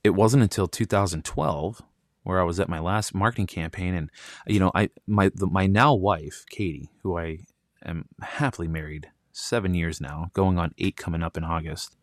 [0.02, 1.82] it wasn't until 2012
[2.28, 4.10] where I was at my last marketing campaign, and
[4.46, 7.38] you know, I my the, my now wife Katie, who I
[7.82, 11.96] am happily married seven years now, going on eight coming up in August.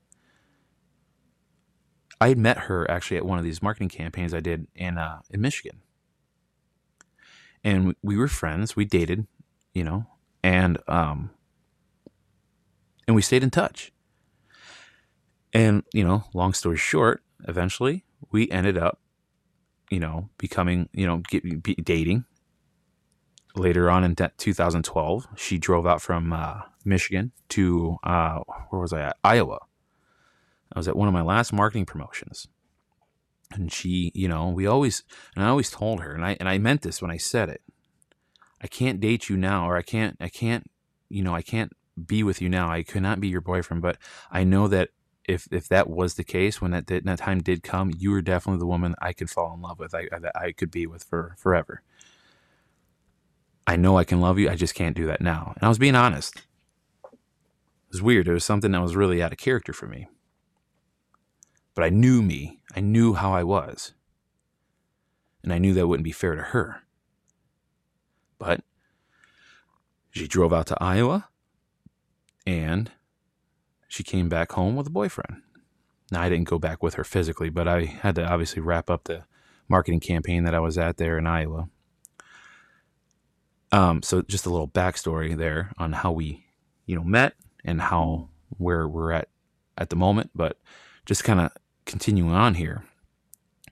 [2.19, 5.19] I had met her actually at one of these marketing campaigns I did in uh,
[5.29, 5.81] in Michigan,
[7.63, 8.75] and we were friends.
[8.75, 9.27] We dated,
[9.75, 10.07] you know,
[10.41, 11.29] and um,
[13.07, 13.91] and we stayed in touch.
[15.53, 18.99] And you know, long story short, eventually we ended up,
[19.95, 22.25] you know, becoming, you know, get, be, dating.
[23.55, 29.03] Later on in 2012, she drove out from uh, Michigan to uh, where was I
[29.03, 29.15] at?
[29.23, 29.59] Iowa.
[30.73, 32.49] I was at one of my last marketing promotions.
[33.53, 35.03] And she, you know, we always
[35.33, 37.61] and I always told her, and I and I meant this when I said it.
[38.59, 40.69] I can't date you now, or I can't I can't,
[41.07, 41.71] you know, I can't
[42.05, 42.69] be with you now.
[42.69, 43.97] I could not be your boyfriend, but
[44.29, 44.89] I know that
[45.27, 48.59] if if that was the case when that that time did come, you were definitely
[48.59, 49.95] the woman I could fall in love with.
[49.95, 51.81] I that I could be with for forever.
[53.67, 54.49] I know I can love you.
[54.49, 55.53] I just can't do that now.
[55.55, 58.27] And I was being honest It was weird.
[58.27, 60.07] It was something that was really out of character for me.
[61.75, 62.59] But I knew me.
[62.75, 63.93] I knew how I was.
[65.43, 66.81] And I knew that wouldn't be fair to her.
[68.39, 68.61] But
[70.11, 71.29] she drove out to Iowa
[72.47, 72.91] and
[73.95, 75.41] she came back home with a boyfriend.
[76.11, 79.05] Now, I didn't go back with her physically, but I had to obviously wrap up
[79.05, 79.23] the
[79.69, 81.69] marketing campaign that I was at there in Iowa.
[83.71, 86.45] Um, so just a little backstory there on how we,
[86.85, 88.27] you know, met and how
[88.57, 89.29] where we're at
[89.77, 90.59] at the moment, but
[91.05, 91.53] just kind of
[91.85, 92.83] continuing on here.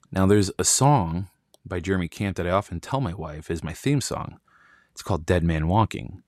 [0.09, 1.27] Now, there's a song
[1.65, 4.39] by Jeremy Camp that I often tell my wife is my theme song.
[4.93, 6.23] It's called Dead Man Walking.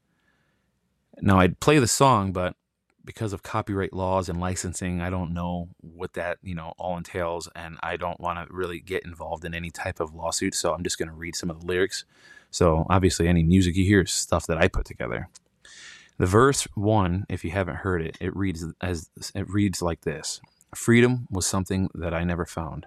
[1.22, 2.58] Now, I'd play the song, but
[3.06, 7.48] because of copyright laws and licensing, I don't know what that, you know, all entails
[7.56, 10.84] and I don't want to really get involved in any type of lawsuit, so I'm
[10.84, 12.06] just going to read some of the lyrics.
[12.52, 15.30] So, obviously any music you hear is stuff that I put together.
[16.18, 20.42] The verse 1, if you haven't heard it, it reads as it reads like this.
[20.74, 22.86] Freedom was something that I never found.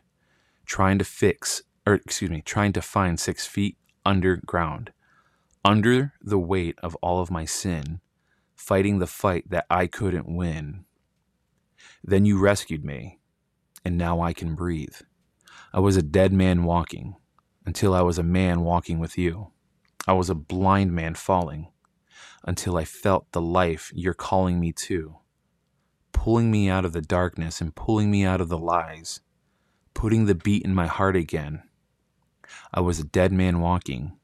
[0.67, 4.93] Trying to fix or excuse me, trying to find 6 feet underground.
[5.65, 8.01] Under the weight of all of my sin,
[8.69, 10.85] fighting the fight that I couldn't win.
[12.05, 13.19] Then you rescued me,
[13.83, 14.97] and now I can breathe.
[15.73, 17.17] I was a dead man walking
[17.65, 19.53] until I was a man walking with you.
[20.07, 21.69] I was a blind man falling
[22.45, 25.17] until I felt the life you're calling me to,
[26.13, 29.21] pulling me out of the darkness and pulling me out of the lies,
[29.95, 31.63] putting the beat in my heart again.
[32.75, 34.19] I was a dead man walking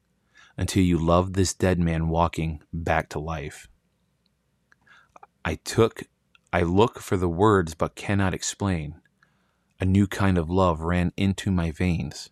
[0.58, 3.68] until you loved this dead man walking back to life.
[5.44, 6.04] I took,
[6.52, 9.00] I look for the words but cannot explain.
[9.80, 12.30] A new kind of love ran into my veins.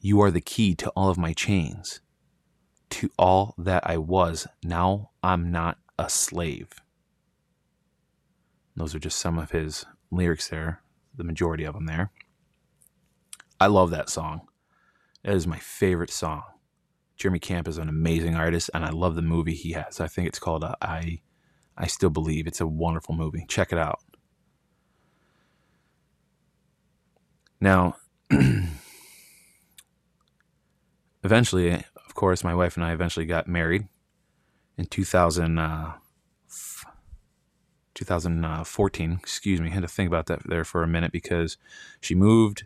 [0.00, 2.00] You are the key to all of my chains,
[2.90, 4.46] to all that I was.
[4.64, 6.68] Now I'm not a slave.
[8.74, 10.82] Those are just some of his lyrics there,
[11.16, 12.10] the majority of them there.
[13.60, 14.48] I love that song.
[15.24, 16.42] It is my favorite song.
[17.16, 20.00] Jeremy Camp is an amazing artist, and I love the movie he has.
[20.00, 21.20] I think it's called uh, I
[21.76, 23.44] I still believe it's a wonderful movie.
[23.48, 24.00] Check it out.
[27.60, 27.96] Now,
[31.24, 33.88] eventually, of course, my wife and I eventually got married
[34.76, 35.92] in 2000, uh,
[37.96, 39.18] 2014.
[39.18, 41.56] Excuse me, I had to think about that there for a minute because
[42.00, 42.64] she moved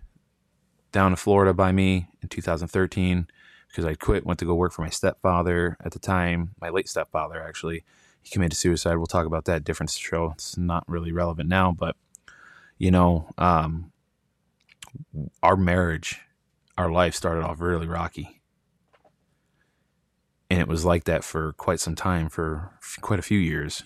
[0.92, 3.28] down to Florida by me in 2013
[3.68, 6.88] because I quit, went to go work for my stepfather at the time, my late
[6.88, 7.84] stepfather actually,
[8.22, 8.96] he committed suicide.
[8.96, 10.32] We'll talk about that different show.
[10.34, 11.96] It's not really relevant now, but
[12.78, 13.92] you know, um,
[15.42, 16.20] our marriage,
[16.78, 18.40] our life started off really rocky.
[20.48, 23.84] And it was like that for quite some time, for quite a few years.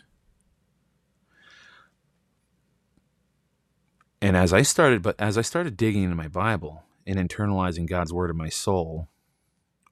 [4.22, 8.12] And as I started, but as I started digging into my Bible and internalizing God's
[8.12, 9.08] word in my soul,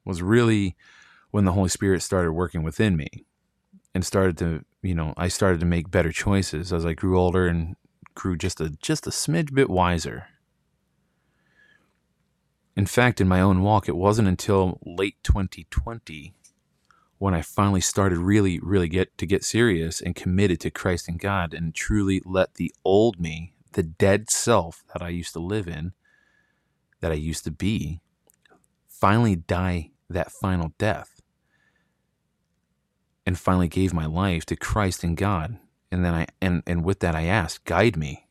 [0.05, 0.75] was really
[1.31, 3.27] when the Holy Spirit started working within me
[3.95, 7.47] and started to you know I started to make better choices as I grew older
[7.47, 7.77] and
[8.15, 10.27] grew just a just a smidge bit wiser.
[12.75, 16.35] In fact, in my own walk, it wasn't until late 2020
[17.19, 21.21] when I finally started really, really get to get serious and committed to Christ and
[21.21, 25.69] God and truly let the old me, the dead self that I used to live
[25.69, 25.93] in,
[27.01, 28.01] that I used to be,
[28.89, 31.12] finally die that final death
[33.25, 35.59] and finally gave my life to Christ and God.
[35.91, 38.27] And then I and, and with that I asked, guide me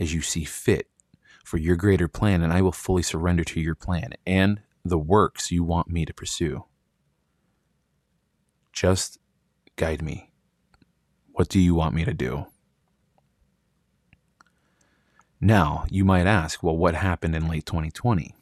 [0.00, 0.88] as you see fit
[1.44, 5.50] for your greater plan, and I will fully surrender to your plan and the works
[5.50, 6.64] you want me to pursue.
[8.72, 9.18] Just
[9.76, 10.32] guide me.
[11.32, 12.46] What do you want me to do?
[15.40, 18.34] Now, you might ask, well, what happened in late 2020?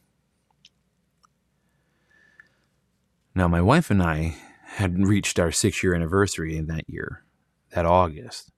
[3.34, 4.36] Now, my wife and I
[4.76, 7.24] had reached our six year anniversary in that year,
[7.74, 8.50] that August.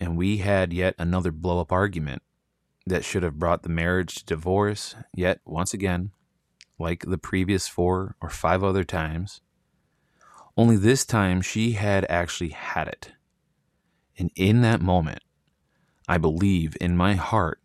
[0.00, 2.22] And we had yet another blow up argument
[2.84, 6.10] that should have brought the marriage to divorce, yet once again,
[6.78, 9.40] like the previous four or five other times.
[10.56, 13.12] Only this time she had actually had it.
[14.18, 15.22] And in that moment,
[16.08, 17.60] I believe in my heart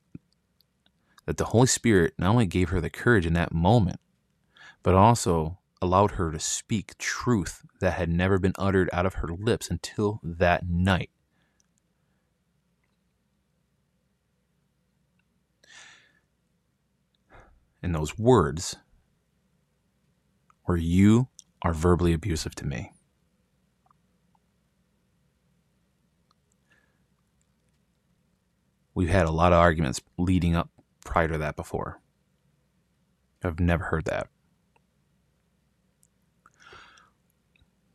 [1.26, 4.00] that the Holy Spirit not only gave her the courage in that moment,
[4.84, 9.28] but also allowed her to speak truth that had never been uttered out of her
[9.28, 11.10] lips until that night.
[17.82, 18.78] And those words
[20.66, 21.28] were, You
[21.62, 22.94] are verbally abusive to me.
[28.96, 30.70] We've had a lot of arguments leading up
[31.04, 32.00] prior to that before.
[33.44, 34.30] I've never heard that.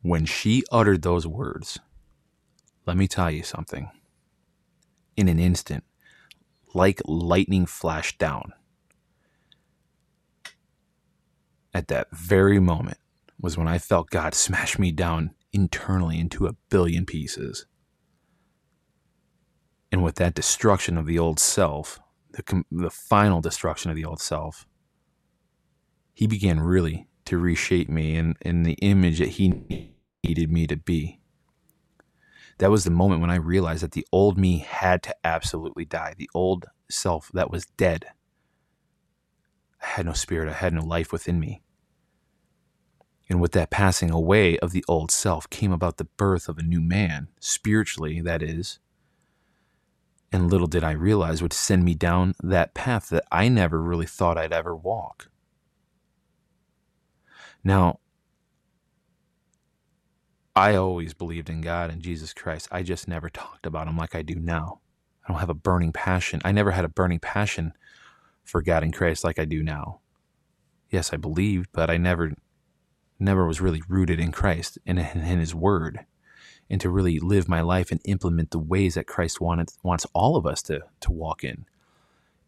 [0.01, 1.79] When she uttered those words,
[2.85, 3.91] let me tell you something.
[5.17, 5.83] In an instant,
[6.73, 8.53] like lightning flashed down.
[11.73, 12.97] At that very moment
[13.39, 17.65] was when I felt God smash me down internally into a billion pieces.
[19.91, 21.99] And with that destruction of the old self,
[22.31, 24.65] the, the final destruction of the old self,
[26.13, 29.91] he began really to reshape me in, in the image that he
[30.23, 31.19] needed me to be.
[32.57, 36.15] That was the moment when I realized that the old me had to absolutely die.
[36.17, 38.05] The old self that was dead.
[39.79, 41.61] I had no spirit, I had no life within me.
[43.29, 46.63] And with that passing away of the old self came about the birth of a
[46.63, 48.79] new man, spiritually, that is.
[50.31, 54.07] And little did I realize would send me down that path that I never really
[54.07, 55.29] thought I'd ever walk.
[57.63, 57.99] Now,
[60.55, 62.67] I always believed in God and Jesus Christ.
[62.71, 64.81] I just never talked about him like I do now.
[65.23, 66.41] I don't have a burning passion.
[66.43, 67.73] I never had a burning passion
[68.43, 69.99] for God and Christ like I do now.
[70.89, 72.33] Yes, I believed, but I never
[73.19, 75.05] never was really rooted in Christ and in,
[75.39, 76.05] his word
[76.69, 80.35] and to really live my life and implement the ways that Christ wanted wants all
[80.35, 81.65] of us to to walk in.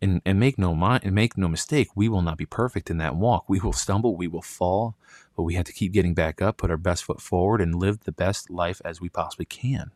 [0.02, 3.16] And and make no and make no mistake, we will not be perfect in that
[3.16, 3.47] walk.
[3.47, 4.95] We will stumble, we will fall,
[5.36, 8.02] but we have to keep getting back up, put our best foot forward and live
[8.02, 9.91] the best life as we possibly can.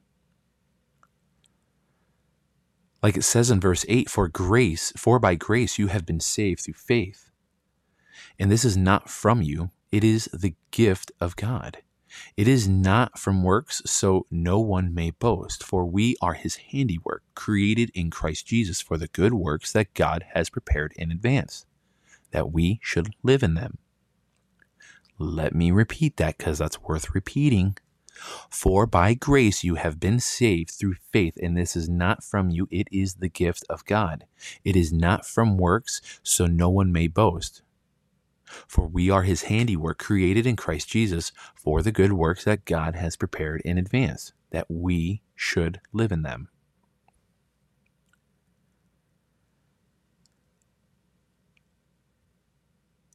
[3.02, 6.62] Like it says in verse 8, for grace, for by grace you have been saved
[6.62, 7.30] through faith.
[8.40, 11.80] And this is not from you, it is the gift of God.
[12.38, 15.64] It is not from works, so no one may boast.
[15.64, 20.26] For we are his handiwork, created in Christ Jesus for the good works that God
[20.34, 21.66] has prepared in advance,
[22.32, 23.78] that we should live in them.
[25.18, 27.78] Let me repeat that because that's worth repeating.
[28.50, 32.68] For by grace you have been saved through faith, and this is not from you,
[32.72, 34.26] it is the gift of God.
[34.64, 37.62] It is not from works, so no one may boast.
[38.68, 42.96] For we are his handiwork, created in Christ Jesus for the good works that God
[42.96, 46.50] has prepared in advance, that we should live in them.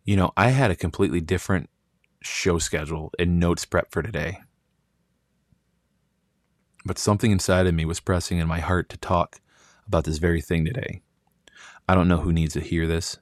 [0.04, 1.70] You know, I had a completely different
[2.22, 4.40] show schedule and notes prep for today.
[6.84, 9.40] But something inside of me was pressing in my heart to talk
[9.86, 11.02] about this very thing today.
[11.88, 13.18] I don't know who needs to hear this,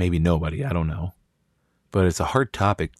[0.00, 1.12] maybe nobody, I don't know.
[1.92, 2.92] But it's a hard topic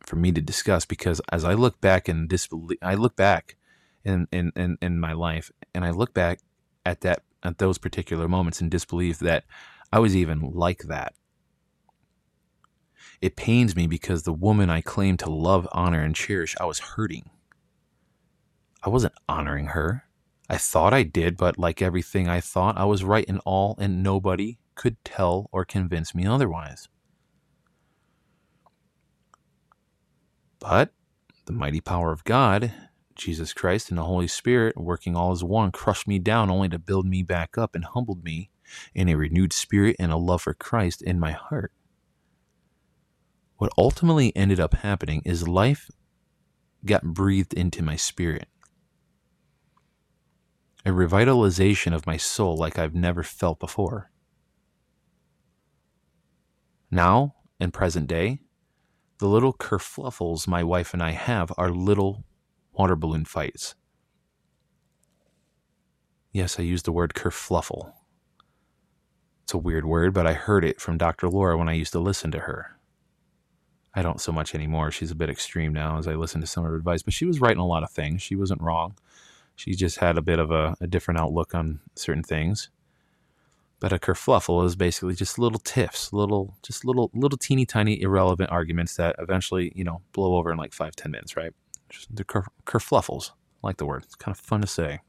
[0.00, 3.56] for me to discuss because as I look back and disbelief, I look back
[4.04, 6.40] in, in, in, in my life and I look back
[6.84, 9.44] at that at those particular moments and disbelief that
[9.92, 11.14] I was even like that.
[13.20, 16.80] It pains me because the woman I claim to love, honor, and cherish, I was
[16.80, 17.30] hurting.
[18.82, 20.04] I wasn't honoring her.
[20.50, 24.02] I thought I did, but like everything I thought, I was right in all and
[24.02, 26.88] nobody could tell or convince me otherwise.
[30.60, 30.92] But
[31.46, 32.72] the mighty power of God,
[33.14, 36.78] Jesus Christ, and the Holy Spirit, working all as one, crushed me down only to
[36.78, 38.50] build me back up and humbled me
[38.94, 41.72] in a renewed spirit and a love for Christ in my heart.
[43.56, 45.90] What ultimately ended up happening is life
[46.84, 48.46] got breathed into my spirit.
[50.86, 54.10] A revitalization of my soul like I've never felt before.
[56.90, 58.40] Now, in present day,
[59.18, 62.24] the little kerfluffles my wife and I have are little
[62.72, 63.74] water balloon fights.
[66.32, 67.92] Yes, I used the word kerfluffle.
[69.42, 71.28] It's a weird word, but I heard it from Dr.
[71.28, 72.78] Laura when I used to listen to her.
[73.94, 74.90] I don't so much anymore.
[74.90, 77.24] She's a bit extreme now as I listen to some of her advice, but she
[77.24, 78.22] was right in a lot of things.
[78.22, 78.96] She wasn't wrong.
[79.56, 82.70] She just had a bit of a, a different outlook on certain things.
[83.80, 88.50] But a kerfluffle is basically just little tiffs, little, just little, little teeny tiny irrelevant
[88.50, 91.52] arguments that eventually, you know, blow over in like five, ten minutes, right?
[91.88, 93.30] Just the ker, kerfluffles.
[93.62, 94.02] I like the word.
[94.02, 95.00] It's kind of fun to say.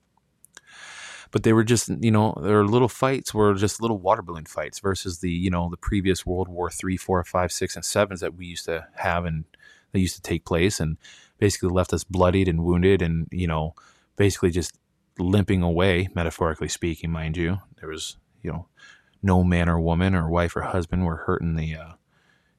[1.32, 4.80] But they were just, you know, their little fights were just little water balloon fights
[4.80, 8.36] versus the, you know, the previous World War three, four, five, six, and sevens that
[8.36, 9.46] we used to have and
[9.92, 10.98] that used to take place and
[11.38, 13.76] basically left us bloodied and wounded and, you know,
[14.16, 14.78] basically just
[15.18, 17.60] limping away, metaphorically speaking, mind you.
[17.80, 18.68] There was you know,
[19.22, 21.94] no man or woman or wife or husband were hurting the, uh,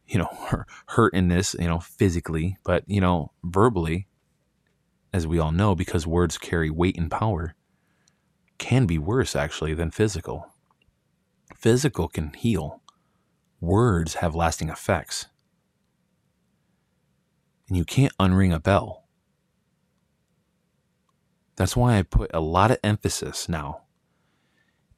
[0.07, 4.07] you know, hurt in this, you know, physically, but, you know, verbally,
[5.13, 7.55] as we all know, because words carry weight and power,
[8.59, 10.53] can be worse actually than physical.
[11.57, 12.83] Physical can heal,
[13.61, 15.27] words have lasting effects.
[17.69, 19.05] And you can't unring a bell.
[21.57, 23.83] That's why I put a lot of emphasis now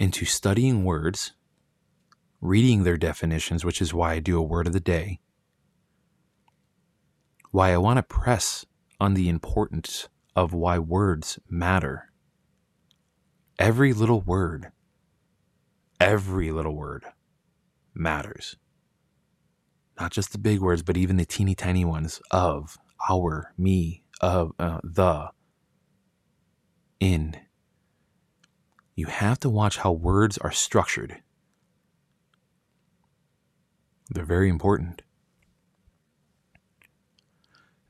[0.03, 1.32] into studying words,
[2.40, 5.20] reading their definitions, which is why I do a word of the day,
[7.53, 8.66] why I want to press
[8.98, 12.11] on the importance of why words matter.
[13.61, 14.72] Every little word,
[16.00, 17.05] every little word
[17.94, 18.57] matters.
[20.00, 22.76] Not just the big words, but even the teeny tiny ones of,
[23.09, 25.28] our, me, of, uh, the,
[26.98, 27.36] in.
[28.95, 31.18] You have to watch how words are structured.
[34.11, 35.03] They're very important.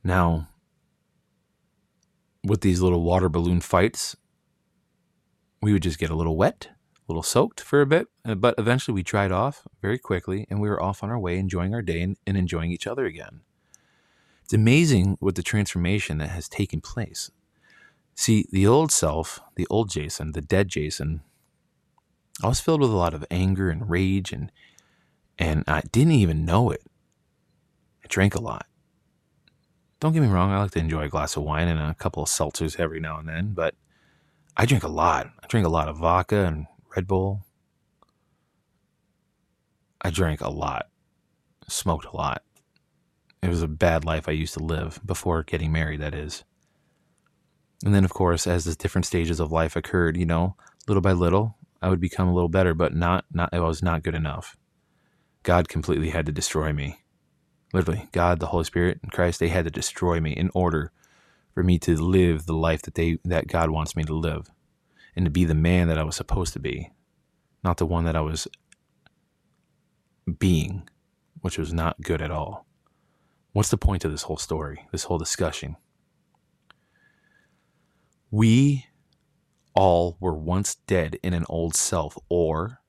[0.03, 0.47] Now,
[2.43, 4.15] with these little water balloon fights,
[5.61, 8.55] we would just get a little wet, a little soaked for a bit, uh, but
[8.57, 11.81] eventually we dried off very quickly and we were off on our way, enjoying our
[11.81, 13.41] day and, and enjoying each other again.
[14.43, 17.31] It's amazing what the transformation that has taken place.
[18.15, 21.21] See, the old self, the old Jason, the dead Jason,
[22.43, 24.51] I was filled with a lot of anger and rage and
[25.39, 26.83] and I didn't even know it.
[28.03, 28.67] I drank a lot.
[29.99, 32.21] Don't get me wrong, I like to enjoy a glass of wine and a couple
[32.21, 33.73] of seltzers every now and then, but
[34.55, 35.31] I drink a lot.
[35.41, 37.45] I drink a lot of vodka and Red Bull.
[40.01, 40.87] I drank a lot,
[41.67, 42.43] smoked a lot.
[43.41, 46.43] It was a bad life I used to live before getting married, that is.
[47.83, 50.55] And then, of course, as the different stages of life occurred, you know,
[50.87, 54.03] little by little, I would become a little better, but not, not, it was not
[54.03, 54.55] good enough.
[55.43, 57.01] God completely had to destroy me.
[57.73, 60.91] Literally, God, the Holy Spirit, and Christ, they had to destroy me in order
[61.53, 64.47] for me to live the life that they that God wants me to live
[65.15, 66.91] and to be the man that I was supposed to be,
[67.63, 68.47] not the one that I was
[70.39, 70.87] being,
[71.41, 72.65] which was not good at all.
[73.51, 75.75] What's the point of this whole story, this whole discussion?
[78.35, 78.87] We
[79.75, 82.79] all were once dead in an old self, or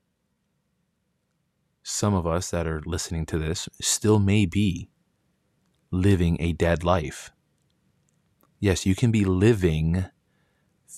[1.83, 4.89] some of us that are listening to this still may be
[5.91, 7.29] living a dead life.
[8.59, 10.05] Yes, you can be living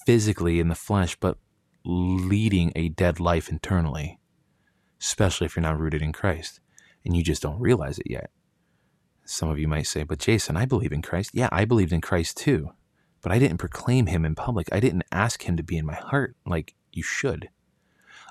[0.06, 1.38] physically in the flesh, but
[1.84, 4.18] leading a dead life internally,
[5.02, 6.62] especially if you're not rooted in Christ
[7.04, 8.30] and you just don't realize it yet.
[9.26, 11.32] Some of you might say, but Jason, I believe in Christ.
[11.34, 12.70] Yeah, I believed in Christ too,
[13.28, 14.70] but I didn't proclaim him in public.
[14.72, 17.50] I didn't ask him to be in my heart like you should.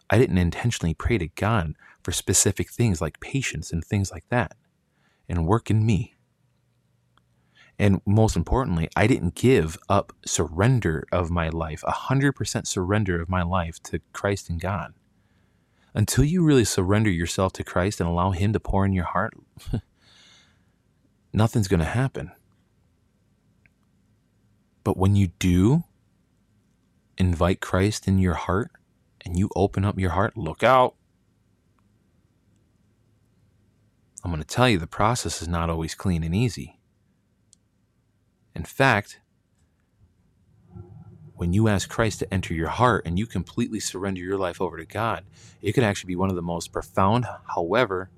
[0.08, 4.56] I didn't intentionally pray to God for specific things like patience and things like that
[5.28, 6.14] and work in me.
[7.78, 13.42] And most importantly, I didn't give up surrender of my life, 100% surrender of my
[13.42, 14.94] life to Christ and God.
[15.92, 19.34] Until you really surrender yourself to Christ and allow Him to pour in your heart,
[21.34, 22.32] nothing's going to happen.
[24.86, 25.82] But when you do
[27.18, 28.70] invite Christ in your heart
[29.24, 30.94] and you open up your heart, look out.
[34.22, 36.78] I'm going to tell you the process is not always clean and easy.
[38.54, 39.18] In fact,
[41.34, 44.76] when you ask Christ to enter your heart and you completely surrender your life over
[44.76, 45.24] to God,
[45.60, 47.26] it could actually be one of the most profound,
[47.56, 48.08] however,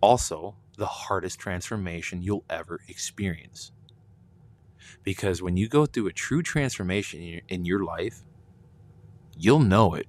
[0.00, 3.72] also the hardest transformation you'll ever experience.
[5.02, 8.22] Because when you go through a true transformation in your, in your life,
[9.36, 10.06] you'll know it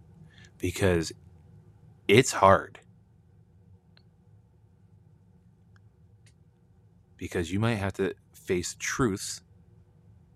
[0.57, 1.11] because
[2.07, 2.79] it's hard.
[7.19, 9.41] because you might have to face truths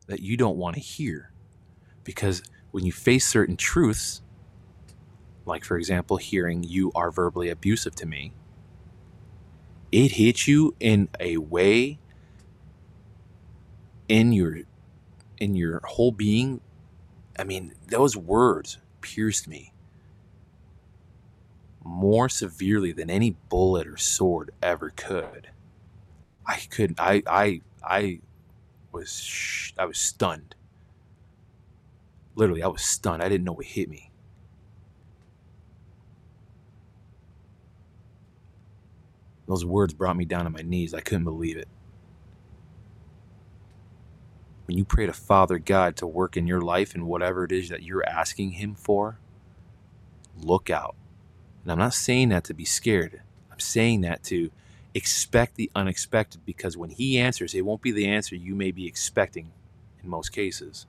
[0.07, 1.31] that you don't want to hear.
[2.03, 4.21] Because when you face certain truths,
[5.45, 8.33] like for example, hearing you are verbally abusive to me,
[9.91, 11.99] it hits you in a way
[14.07, 14.59] in your
[15.39, 16.61] in your whole being.
[17.37, 19.73] I mean, those words pierced me
[21.83, 25.49] more severely than any bullet or sword ever could.
[26.45, 26.99] I couldn't.
[26.99, 28.19] I I I
[28.91, 30.55] was sh- I was stunned.
[32.35, 33.23] Literally, I was stunned.
[33.23, 34.11] I didn't know what hit me.
[39.47, 40.93] Those words brought me down to my knees.
[40.93, 41.67] I couldn't believe it.
[44.65, 47.69] When you pray to Father God to work in your life and whatever it is
[47.69, 49.19] that you're asking Him for,
[50.37, 50.95] look out.
[51.63, 53.21] And I'm not saying that to be scared.
[53.51, 54.51] I'm saying that to
[54.93, 58.87] expect the unexpected because when he answers, it won't be the answer you may be
[58.87, 59.51] expecting
[60.01, 60.85] in most cases.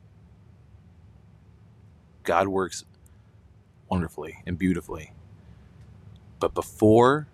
[2.22, 2.84] God works
[3.88, 5.12] wonderfully and beautifully.
[6.40, 7.28] But before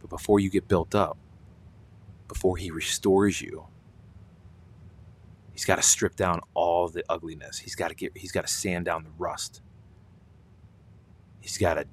[0.00, 1.18] but before you get built up,
[2.26, 3.66] before he restores you,
[5.60, 7.58] he's got to strip down all the ugliness.
[7.58, 9.60] He's got to get he's got to sand down the rust.
[11.38, 11.84] He's got to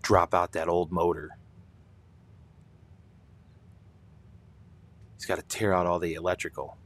[0.00, 1.30] drop out that old motor.
[5.16, 6.76] He's got to tear out all the electrical.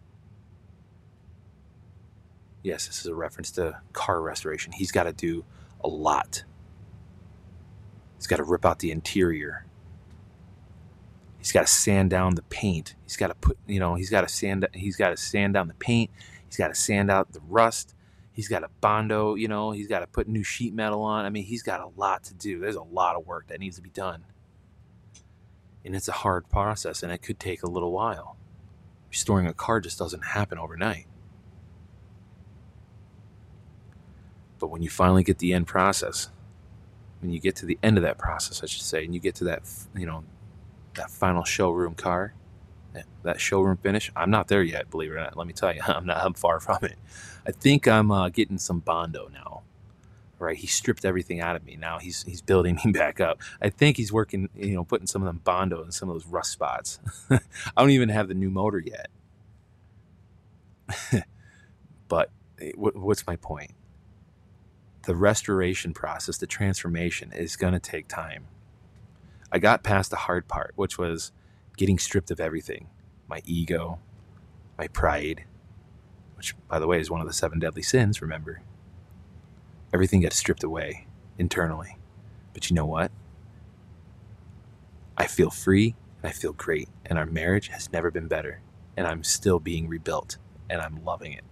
[2.63, 4.73] Yes, this is a reference to car restoration.
[4.73, 5.45] He's got to do
[5.85, 6.45] a lot.
[8.17, 9.67] He's got to rip out the interior.
[11.41, 12.95] He's got to sand down the paint.
[13.05, 15.69] He's got to put, you know, he's got to sand he's got to sand down
[15.69, 16.11] the paint.
[16.47, 17.95] He's got to sand out the rust.
[18.33, 21.25] He's got to bondo, you know, he's got to put new sheet metal on.
[21.25, 22.61] I mean, he's got a lot to do.
[22.61, 24.25] There's a lot of work that needs to be done.
[25.85, 28.37] And it's a hard process and it could take a little while.
[29.11, 31.07] Restoring a car just doesn't happen overnight.
[34.59, 36.29] But when you finally get the end process,
[37.21, 39.35] when you get to the end of that process, I should say, and you get
[39.37, 39.63] to that,
[39.97, 40.23] you know,
[40.95, 42.35] that final showroom car,
[43.23, 45.37] that showroom finish, I'm not there yet, believe it or not.
[45.37, 46.19] Let me tell you, I'm not.
[46.25, 46.97] I'm far from it.
[47.47, 49.63] I think I'm uh, getting some bondo now.
[50.39, 51.77] Right, he stripped everything out of me.
[51.77, 53.41] Now he's he's building me back up.
[53.61, 56.27] I think he's working, you know, putting some of them bondo in some of those
[56.27, 56.99] rust spots.
[57.31, 57.41] I
[57.77, 59.09] don't even have the new motor yet.
[62.09, 62.31] but
[62.61, 63.73] eh, what's my point?
[65.05, 68.47] the restoration process, the transformation is going to take time.
[69.53, 71.33] I got past the hard part, which was
[71.77, 72.89] getting stripped of everything
[73.29, 74.01] my ego,
[74.77, 75.45] my pride,
[76.37, 78.63] which, by the way, is one of the seven deadly sins, remember?
[79.93, 81.07] Everything gets stripped away
[81.39, 81.97] internally.
[82.53, 83.13] But you know what?
[85.17, 88.61] I feel free and I feel great, and our marriage has never been better,
[88.97, 90.39] and I'm still being rebuilt,
[90.69, 91.45] and I'm loving it.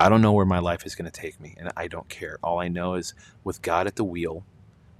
[0.00, 2.38] I don't know where my life is going to take me, and I don't care.
[2.42, 3.14] All I know is
[3.44, 4.44] with God at the wheel,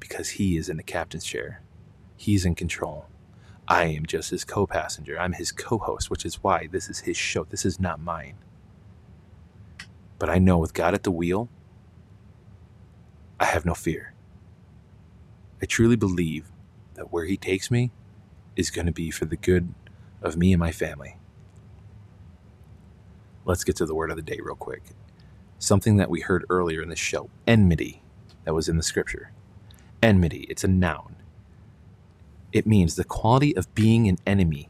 [0.00, 1.62] because He is in the captain's chair,
[2.16, 3.06] He's in control.
[3.68, 5.20] I am just his co passenger.
[5.20, 7.44] I'm his co host, which is why this is his show.
[7.44, 8.36] This is not mine.
[10.18, 11.48] But I know with God at the wheel,
[13.38, 14.14] I have no fear.
[15.62, 16.50] I truly believe
[16.94, 17.90] that where He takes me
[18.56, 19.74] is going to be for the good
[20.22, 21.16] of me and my family
[23.44, 24.82] let's get to the word of the day real quick.
[25.58, 28.02] Something that we heard earlier in the show enmity,
[28.44, 29.32] that was in the scripture.
[30.02, 31.16] Enmity, it's a noun.
[32.52, 34.68] It means the quality of being an enemy,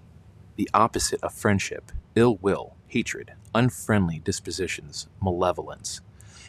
[0.57, 6.01] the opposite of friendship, ill will, hatred, unfriendly dispositions, malevolence.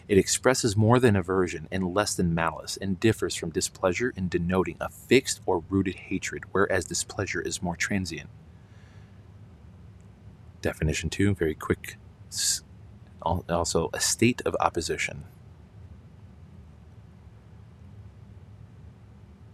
[0.08, 4.78] It expresses more than aversion and less than malice, and differs from displeasure in denoting
[4.80, 8.30] a fixed or rooted hatred, whereas displeasure is more transient.
[10.62, 11.98] Definition two, very quick
[13.22, 15.26] also a state of opposition.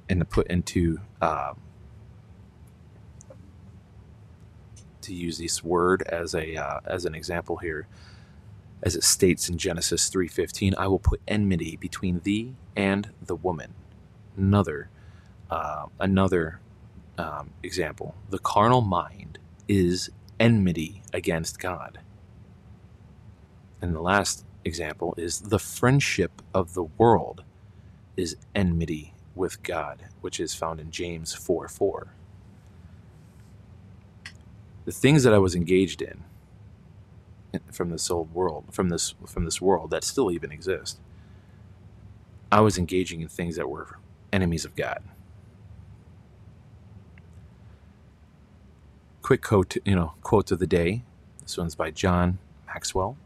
[0.07, 1.53] And to put into uh,
[5.01, 7.87] to use this word as a uh, as an example here,
[8.83, 13.35] as it states in Genesis three fifteen, I will put enmity between thee and the
[13.35, 13.73] woman.
[14.37, 14.89] Another
[15.49, 16.59] uh, another
[17.17, 21.97] um, example: the carnal mind is enmity against God.
[23.81, 27.43] And the last example is the friendship of the world
[28.15, 32.07] is enmity with God, which is found in James 4 4.
[34.85, 36.23] The things that I was engaged in
[37.71, 40.99] from this old world, from this from this world that still even exist,
[42.51, 43.99] I was engaging in things that were
[44.31, 45.03] enemies of God.
[49.21, 51.03] Quick quote, you know, quote of the day.
[51.41, 53.17] This one's by John Maxwell.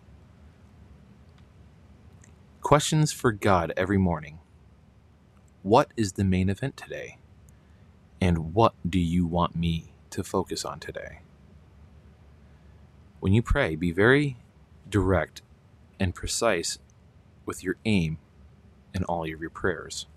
[2.61, 4.38] Questions for God every morning.
[5.61, 7.17] What is the main event today?
[8.21, 11.19] And what do you want me to focus on today?
[13.19, 14.37] When you pray, be very
[14.89, 15.41] direct
[15.99, 16.79] and precise
[17.45, 18.19] with your aim
[18.93, 20.07] in all of your prayers.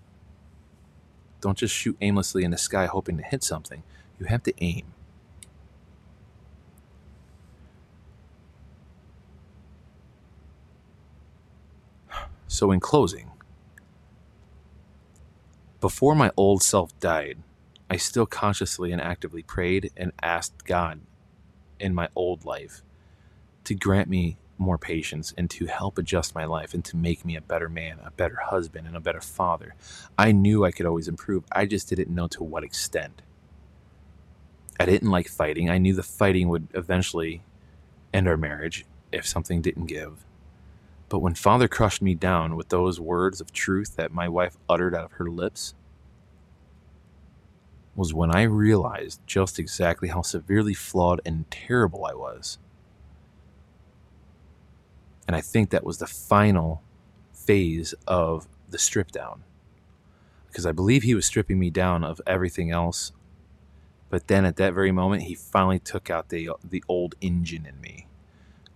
[1.41, 3.83] Don't just shoot aimlessly in the sky hoping to hit something.
[4.19, 4.93] You have to aim.
[12.47, 13.32] So, in closing,
[15.83, 17.39] before my old self died,
[17.89, 21.01] I still consciously and actively prayed and asked God
[21.77, 22.81] in my old life
[23.65, 27.35] to grant me more patience and to help adjust my life and to make me
[27.35, 29.75] a better man, a better husband, and a better father.
[30.17, 31.43] I knew I could always improve.
[31.51, 33.21] I just didn't know to what extent.
[34.79, 35.69] I didn't like fighting.
[35.69, 37.41] I knew the fighting would eventually
[38.13, 40.23] end our marriage if something didn't give.
[41.09, 44.95] But when Father crushed me down with those words of truth that my wife uttered
[44.95, 45.75] out of her lips,
[47.95, 52.57] was when I realized just exactly how severely flawed and terrible I was.
[55.27, 56.81] And I think that was the final
[57.31, 59.43] phase of the strip down.
[60.47, 63.11] Because I believe he was stripping me down of everything else.
[64.09, 67.79] But then at that very moment, he finally took out the, the old engine in
[67.81, 68.07] me,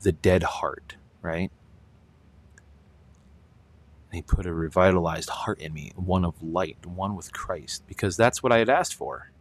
[0.02, 1.52] the dead heart, right?
[4.18, 8.42] He put a revitalized heart in me, one of light, one with Christ, because that's
[8.42, 9.32] what I had asked for.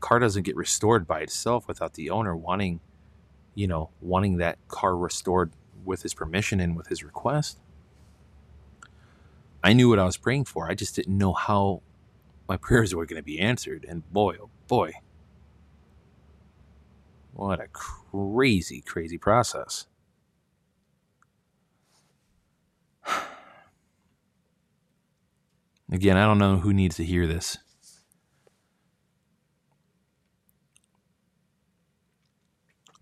[0.00, 2.80] Car doesn't get restored by itself without the owner wanting,
[3.54, 5.52] you know, wanting that car restored
[5.84, 7.60] with his permission and with his request.
[9.62, 10.70] I knew what I was praying for.
[10.70, 11.82] I just didn't know how
[12.48, 13.84] my prayers were going to be answered.
[13.86, 14.92] And boy, oh boy,
[17.34, 19.86] what a crazy, crazy process.
[25.90, 27.58] Again, I don't know who needs to hear this.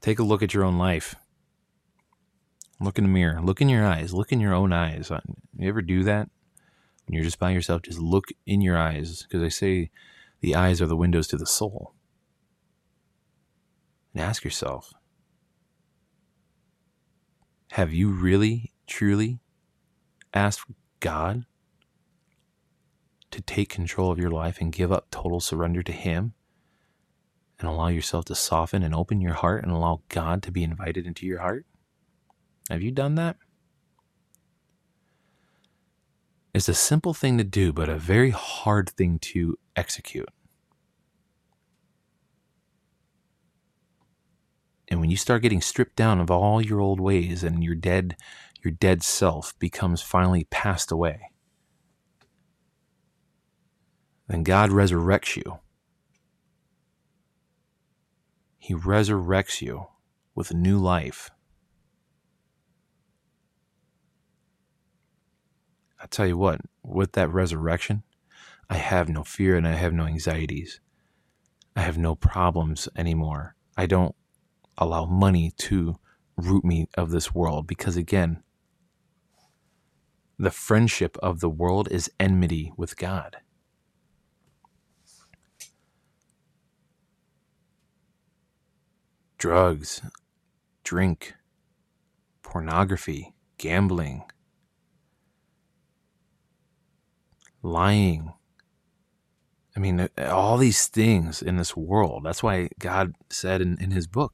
[0.00, 1.14] Take a look at your own life.
[2.78, 3.40] Look in the mirror.
[3.40, 4.12] Look in your eyes.
[4.12, 5.10] Look in your own eyes.
[5.10, 5.20] Uh,
[5.56, 6.28] you ever do that?
[7.06, 9.22] When you're just by yourself, just look in your eyes.
[9.22, 9.90] Because I say
[10.40, 11.94] the eyes are the windows to the soul.
[14.12, 14.92] And ask yourself
[17.72, 19.40] Have you really, truly
[20.34, 20.70] asked
[21.00, 21.46] God
[23.34, 26.34] to take control of your life and give up total surrender to Him
[27.58, 31.04] and allow yourself to soften and open your heart and allow God to be invited
[31.04, 31.66] into your heart?
[32.70, 33.36] Have you done that?
[36.54, 40.28] It's a simple thing to do, but a very hard thing to execute.
[44.86, 48.16] And when you start getting stripped down of all your old ways and your dead
[48.62, 51.30] your dead self becomes finally passed away,
[54.28, 55.58] then God resurrects you.
[58.58, 59.86] He resurrects you
[60.34, 61.30] with a new life.
[66.02, 68.02] I tell you what, with that resurrection,
[68.68, 70.80] I have no fear and I have no anxieties.
[71.76, 73.56] I have no problems anymore.
[73.76, 74.14] I don't
[74.78, 75.98] allow money to
[76.36, 78.42] root me of this world because, again,
[80.38, 83.36] the friendship of the world is enmity with God.
[89.44, 90.00] Drugs,
[90.84, 91.34] drink,
[92.42, 94.22] pornography, gambling,
[97.62, 98.32] lying.
[99.76, 102.22] I mean, uh, all these things in this world.
[102.24, 104.32] That's why God said in, in his book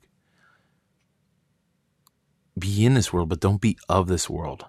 [2.57, 4.67] be in this world, but don't be of this world.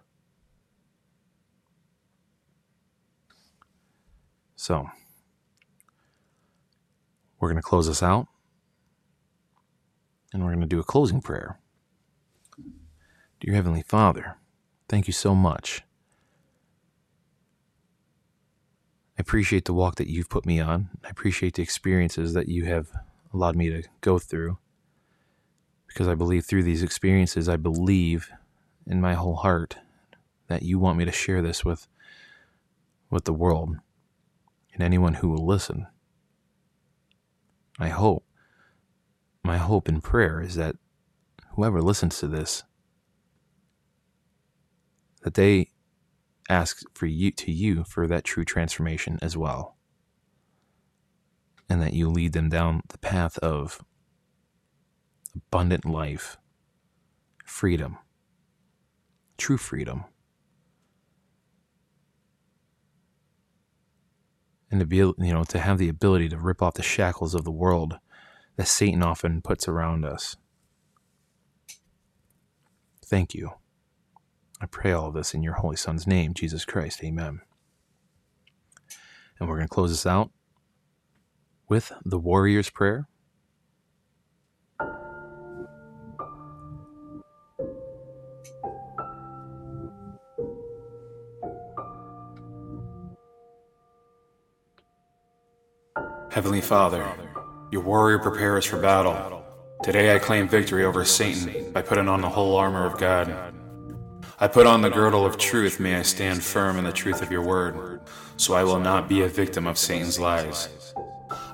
[4.56, 4.90] So,
[7.40, 8.26] we're going to close this out
[10.32, 11.60] and we're going to do a closing prayer.
[13.40, 14.38] Dear Heavenly Father,
[14.88, 15.82] thank you so much.
[19.18, 20.90] I appreciate the walk that you've put me on.
[21.04, 22.90] I appreciate the experiences that you have
[23.34, 24.58] allowed me to go through.
[25.88, 28.30] Because I believe through these experiences, I believe
[28.88, 29.78] in my whole heart
[30.48, 31.88] that you want me to share this with,
[33.10, 33.78] with the world
[34.74, 35.88] and anyone who will listen.
[37.80, 38.24] I hope
[39.44, 40.76] my hope and prayer is that
[41.56, 42.64] whoever listens to this
[45.24, 45.70] that they
[46.50, 49.76] ask for you to you for that true transformation as well.
[51.70, 53.84] And that you lead them down the path of
[55.36, 56.38] abundant life
[57.46, 57.98] freedom
[59.42, 60.06] true freedom.
[64.70, 67.44] And to be you know to have the ability to rip off the shackles of
[67.44, 67.98] the world
[68.58, 70.36] that Satan often puts around us.
[73.06, 73.52] Thank you.
[74.62, 77.04] I pray all of this in your Holy Son's name, Jesus Christ.
[77.04, 77.42] Amen.
[79.40, 80.30] And we're going to close this out
[81.68, 83.08] with the Warrior's Prayer.
[96.30, 97.04] Heavenly Father,
[97.72, 99.46] your warrior prepares for battle.
[99.82, 103.34] Today I claim victory over Satan by putting on the whole armor of God.
[104.42, 107.32] I put on the girdle of truth, may I stand firm in the truth of
[107.32, 108.02] your word,
[108.36, 110.94] so I will not be a victim of Satan's lies.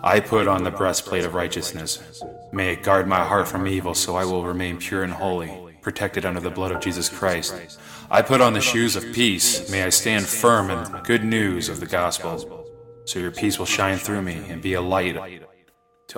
[0.01, 2.24] I put on the breastplate of righteousness.
[2.51, 6.26] May it guard my heart from evil, so I will remain pure and holy protected
[6.26, 7.80] under the blood of Jesus Christ.
[8.09, 9.70] I put on the shoes of peace.
[9.70, 12.65] May I stand firm in the good news of the gospel,
[13.05, 15.47] so your peace will shine through me and be a light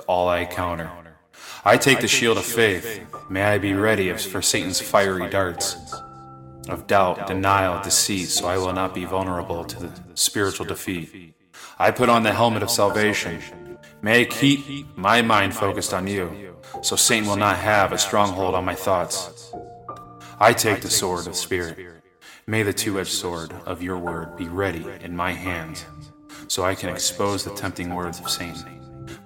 [0.00, 0.90] to all I encounter.
[1.64, 3.00] I take the shield of faith.
[3.28, 5.76] May I be ready for Satan's fiery darts
[6.68, 11.34] of doubt, denial, deceit, so I will not be vulnerable to the spiritual defeat.
[11.78, 13.40] I put on the helmet of salvation.
[14.02, 18.54] May I keep my mind focused on you, so Satan will not have a stronghold
[18.54, 19.52] on my thoughts.
[20.38, 21.78] I take the sword of Spirit.
[22.46, 25.84] May the two edged sword of your word be ready in my hands,
[26.48, 28.79] so I can expose the tempting words of Satan.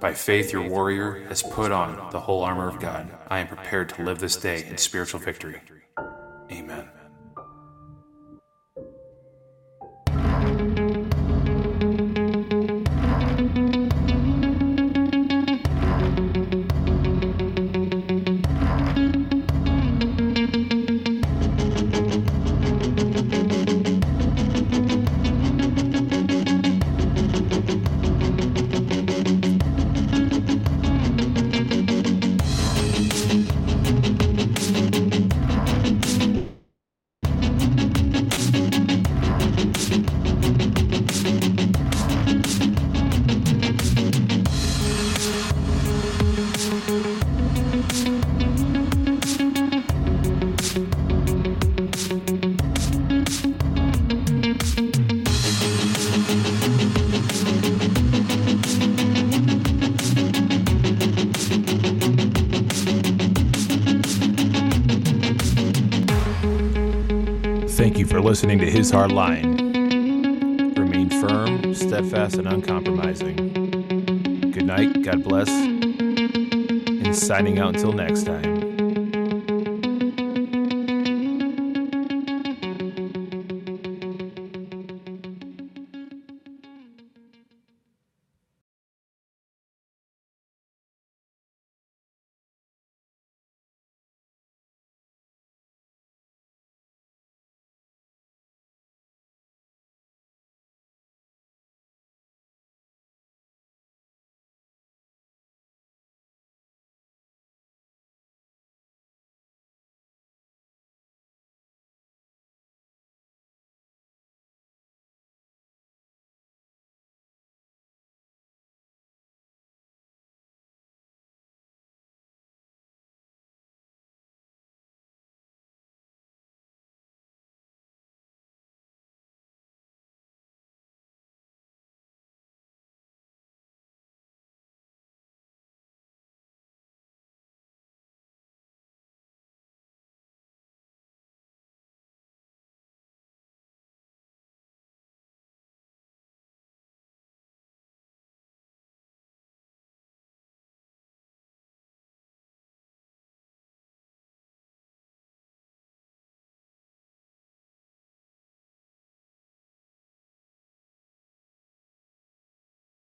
[0.05, 3.09] By faith, your warrior has put on the whole armor of God.
[3.29, 5.63] I am prepared to live this day in spiritual victory.
[6.53, 6.91] Amen.
[68.35, 69.55] Listening to His Hard Line.
[70.75, 73.37] Remain firm, steadfast, and uncompromising.
[74.51, 78.54] Good night, God bless, and signing out until next time.